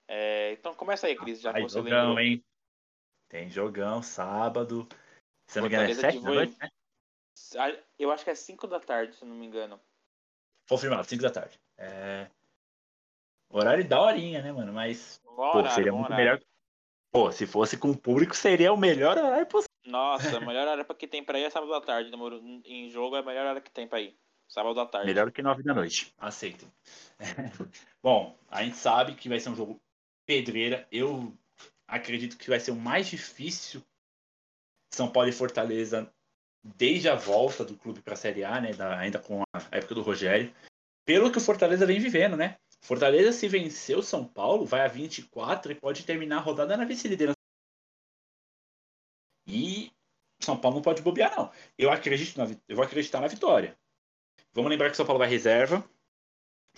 [0.08, 2.20] É, então começa aí, Cris, já que você jogão, lembrou.
[2.20, 2.44] hein?
[3.34, 4.88] Tem jogão, sábado.
[5.48, 7.84] Se não me engano, é Fortaleza 7 de da noite, né?
[7.98, 9.82] Eu acho que é 5 da tarde, se não me engano.
[10.70, 11.60] Confirmado, 5 da tarde.
[11.76, 12.30] É...
[13.50, 14.72] Horário da horinha, né, mano?
[14.72, 16.24] Mas, Bom pô, horário, seria muito horário.
[16.24, 16.42] melhor.
[17.12, 19.74] Pô, se fosse com o público, seria o melhor horário possível.
[19.88, 22.12] Nossa, a melhor hora que tem pra ir é sábado da tarde.
[22.12, 24.16] Namoro em jogo é a melhor hora que tem pra ir.
[24.48, 25.08] Sábado da tarde.
[25.08, 26.14] Melhor do que 9 da noite.
[26.20, 26.72] Aceitem.
[28.00, 29.82] Bom, a gente sabe que vai ser um jogo
[30.24, 30.88] pedreira.
[30.92, 31.36] Eu
[31.94, 33.82] acredito que vai ser o mais difícil
[34.94, 36.12] São Paulo e Fortaleza
[36.64, 38.74] desde a volta do clube para a Série A, né?
[38.74, 40.54] da- ainda com a época do Rogério.
[41.06, 42.58] Pelo que o Fortaleza vem vivendo, né?
[42.82, 46.86] Fortaleza, se vencer o São Paulo, vai a 24 e pode terminar a rodada na
[46.86, 47.38] vice-liderança.
[49.46, 49.92] E
[50.42, 51.52] São Paulo não pode bobear, não.
[51.78, 53.78] Eu acredito na, eu vou acreditar na vitória.
[54.54, 55.84] Vamos lembrar que São Paulo vai reserva,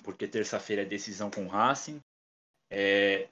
[0.04, 2.02] porque terça-feira é decisão com o Racing.
[2.70, 3.28] É,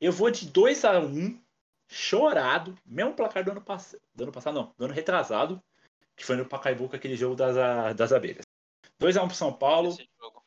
[0.00, 1.40] Eu vou de 2 a 1
[1.88, 3.96] chorado, mesmo placar do ano, pass...
[4.14, 5.62] do ano passado, não, do ano retrasado,
[6.16, 8.44] que foi no Pacaembu com aquele jogo das, a- das abelhas.
[8.98, 10.42] 2 a 1 pro São Paulo, Esse jogo.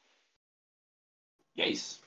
[1.56, 2.02] e é isso.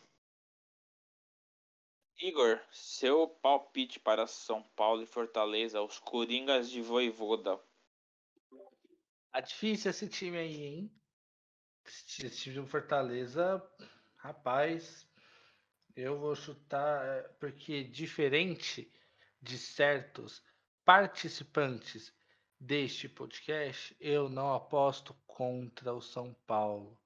[2.18, 7.60] Igor, seu palpite para São Paulo e Fortaleza, os Coringas de Voivoda.
[9.30, 10.92] Tá difícil esse time aí, hein?
[11.84, 13.62] Esse esse time do Fortaleza,
[14.16, 15.06] rapaz,
[15.96, 18.92] eu vou chutar, é, porque diferente
[19.40, 20.42] de certos
[20.84, 22.14] participantes
[22.60, 26.98] deste podcast, eu não aposto contra o São Paulo.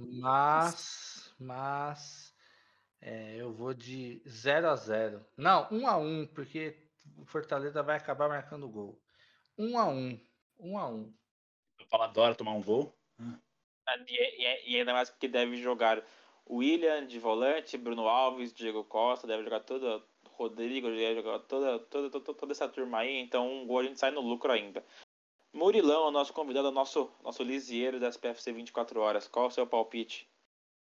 [0.00, 2.34] Mas, mas,
[3.00, 7.96] é, eu vou de 0 a 0 Não, 1 a 1 porque o Fortaleza vai
[7.96, 9.02] acabar marcando gol.
[9.58, 10.20] 1 a 1
[10.58, 11.14] 1 a 1
[11.80, 12.96] O Paulo adora tomar um gol.
[14.08, 16.02] E, e- e ainda mais porque deve jogar
[16.48, 20.02] William de volante, Bruno Alves, Diego Costa, deve jogar toda.
[20.34, 24.00] Rodrigo, deve jogar toda, toda, toda, toda essa turma aí, então um gol a gente
[24.00, 24.84] sai no lucro ainda.
[25.52, 29.28] Murilão, o nosso convidado, nosso, nosso lisieiro das PFC 24 horas.
[29.28, 30.26] Qual o seu palpite?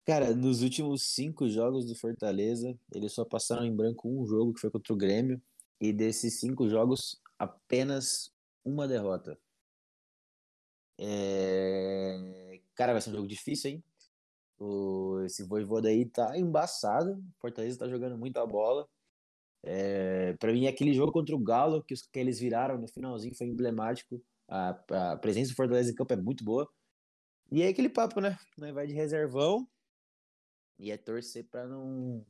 [0.07, 4.61] Cara, nos últimos cinco jogos do Fortaleza, eles só passaram em branco um jogo, que
[4.61, 5.41] foi contra o Grêmio.
[5.81, 8.33] E desses cinco jogos, apenas
[8.65, 9.39] uma derrota.
[10.99, 12.61] É...
[12.75, 13.85] Cara, vai ser um jogo difícil, hein?
[14.59, 15.21] O...
[15.25, 17.13] Esse Voivoda aí tá embaçado.
[17.13, 18.89] O Fortaleza tá jogando muita bola.
[19.63, 20.35] É...
[20.35, 22.03] Pra mim, aquele jogo contra o Galo, que, os...
[22.03, 24.23] que eles viraram no finalzinho, foi emblemático.
[24.49, 24.71] A...
[25.13, 26.69] a presença do Fortaleza em campo é muito boa.
[27.51, 28.39] E é aquele papo, né?
[28.59, 29.69] Vai de reservão
[30.79, 32.25] e é torcer pra não,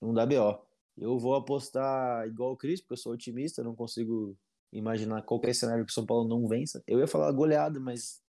[0.00, 0.66] não dar BO.
[0.96, 4.38] Eu vou apostar igual o Cris, porque eu sou otimista, não consigo
[4.72, 6.82] imaginar qualquer cenário que o São Paulo não vença.
[6.86, 8.22] Eu ia falar goleada, mas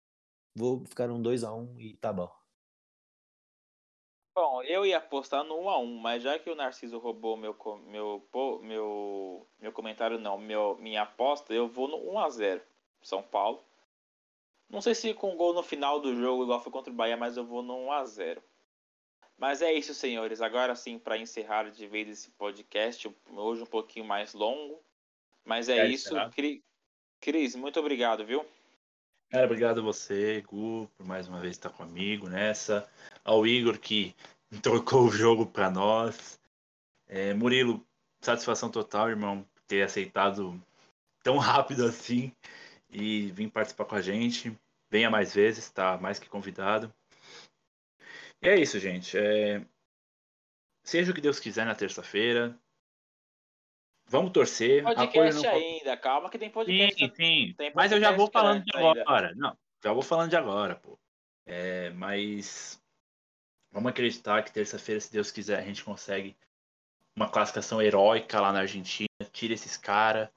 [0.56, 2.30] vou ficar um 2x1 e tá bom.
[4.36, 8.28] Bom, eu ia apostar no 1x1, mas já que o Narciso roubou meu, co- meu,
[8.32, 12.62] po- meu, meu comentário, não, meu, minha aposta, eu vou no 1x0
[13.02, 13.64] São Paulo.
[14.70, 17.38] Não sei se com gol no final do jogo, igual foi contra o Bahia, mas
[17.38, 18.42] eu vou no 1x0.
[19.38, 20.42] Mas é isso, senhores.
[20.42, 24.82] Agora sim, para encerrar de vez esse podcast, hoje um pouquinho mais longo.
[25.46, 26.16] Mas é É, isso.
[27.20, 28.46] Cris, muito obrigado, viu?
[29.34, 32.88] Cara, obrigado a você, Gu, por mais uma vez estar comigo nessa.
[33.24, 34.16] Ao Igor, que
[34.62, 36.40] trocou o jogo para nós.
[37.08, 37.84] É, Murilo,
[38.22, 40.64] satisfação total, irmão, por ter aceitado
[41.24, 42.32] tão rápido assim
[42.92, 44.56] e vir participar com a gente.
[44.92, 46.94] Venha mais vezes, tá mais que convidado.
[48.40, 49.18] E é isso, gente.
[49.18, 49.66] É,
[50.84, 52.56] Seja o que Deus quiser na terça-feira.
[54.14, 54.84] Vamos torcer.
[54.84, 57.00] Podcast não- ainda, calma que tem podcast.
[57.00, 57.54] Sim, sim.
[57.58, 59.02] tem Mas eu já vou podcast falando de grande ainda.
[59.02, 59.34] agora.
[59.36, 61.00] Não, já vou falando de agora, pô.
[61.48, 62.80] É, mas
[63.72, 66.38] vamos acreditar que terça-feira, se Deus quiser, a gente consegue
[67.16, 69.08] uma classificação heróica lá na Argentina.
[69.32, 70.30] Tira esses caras,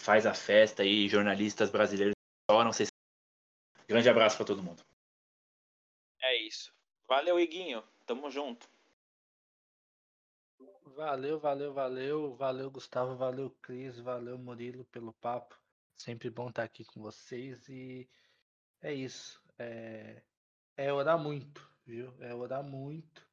[0.00, 2.14] faz a festa aí, jornalistas brasileiros
[2.50, 2.72] choram.
[2.72, 2.88] Vocês...
[3.86, 4.82] Grande abraço pra todo mundo.
[6.22, 6.72] É isso.
[7.06, 7.84] Valeu, Iguinho.
[8.06, 8.66] Tamo junto.
[10.94, 15.58] Valeu, valeu, valeu, valeu, Gustavo, valeu, Cris, valeu, Murilo, pelo papo.
[15.96, 18.08] Sempre bom estar aqui com vocês e
[18.80, 19.42] é isso.
[19.58, 20.22] É,
[20.76, 22.14] é orar muito, viu?
[22.20, 23.26] É orar muito,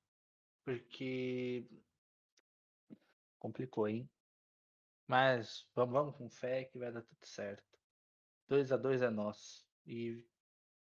[0.64, 1.66] porque
[3.40, 4.10] complicou, hein?
[5.08, 7.80] Mas vamos, vamos com fé que vai dar tudo certo.
[8.48, 9.66] 2 a 2 é nosso.
[9.86, 10.24] E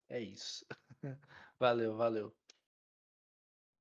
[0.10, 0.66] É isso.
[1.60, 2.36] valeu, valeu.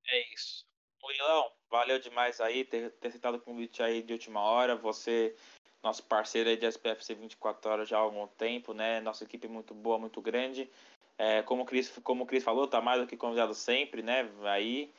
[0.09, 0.67] É isso.
[1.01, 4.77] Murilão, valeu demais aí ter, ter o convite aí de última hora.
[4.77, 5.35] Você,
[5.83, 9.01] nosso parceiro aí de SPFC 24 horas já há algum tempo, né?
[9.01, 10.71] Nossa equipe muito boa, muito grande.
[11.17, 14.31] É, como, o Cris, como o Cris falou, tá mais do que convidado sempre, né?
[14.43, 14.93] Aí.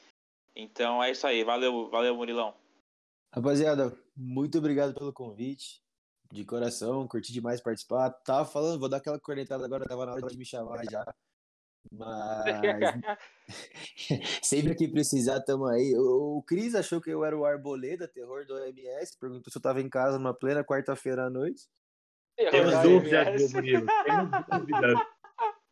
[0.56, 1.44] Então é isso aí.
[1.44, 2.56] Valeu, valeu, Murilão.
[3.32, 5.82] Rapaziada, muito obrigado pelo convite.
[6.32, 8.10] De coração, curti demais participar.
[8.10, 11.06] Tava falando, vou dar aquela cornetada agora, tava na hora de me chamar já.
[11.92, 12.46] Mas
[14.42, 15.94] sempre que precisar, tamo aí.
[15.96, 19.62] O, o Cris achou que eu era o Arboleda, terror do OMS, perguntou se eu
[19.62, 21.68] tava em casa numa plena quarta-feira à noite.
[22.36, 23.86] Temos dúvidas, Murilo.
[24.06, 25.14] Temos dúvidas.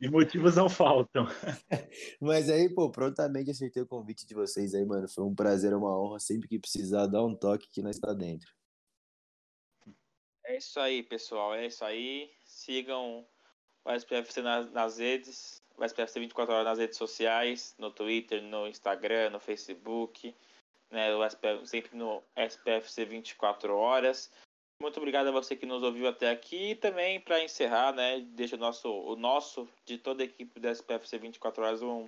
[0.01, 1.27] E motivos não faltam.
[2.19, 5.07] Mas aí, pô, prontamente acertei o convite de vocês aí, mano.
[5.07, 6.19] Foi um prazer, uma honra.
[6.19, 8.49] Sempre que precisar, dá um toque que nós está dentro.
[10.43, 11.53] É isso aí, pessoal.
[11.53, 12.31] É isso aí.
[12.43, 13.27] Sigam
[13.85, 15.61] o SPFC nas, nas redes.
[15.81, 20.35] O SPFC 24 horas nas redes sociais, no Twitter, no Instagram, no Facebook.
[20.91, 24.31] Né, o SPF, sempre no SPFC 24 horas.
[24.79, 28.55] Muito obrigado a você que nos ouviu até aqui e também para encerrar, né, deixa
[28.55, 32.07] o nosso, o nosso de toda a equipe do SPFC 24 horas um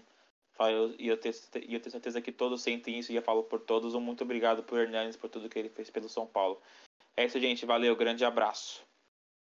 [0.99, 1.33] e eu, tenho,
[1.67, 4.63] eu tenho certeza que todos sentem isso e eu falo por todos um muito obrigado
[4.63, 6.61] por Hernandes por tudo que ele fez pelo São Paulo.
[7.17, 7.65] É isso, gente.
[7.65, 8.83] Valeu, grande abraço.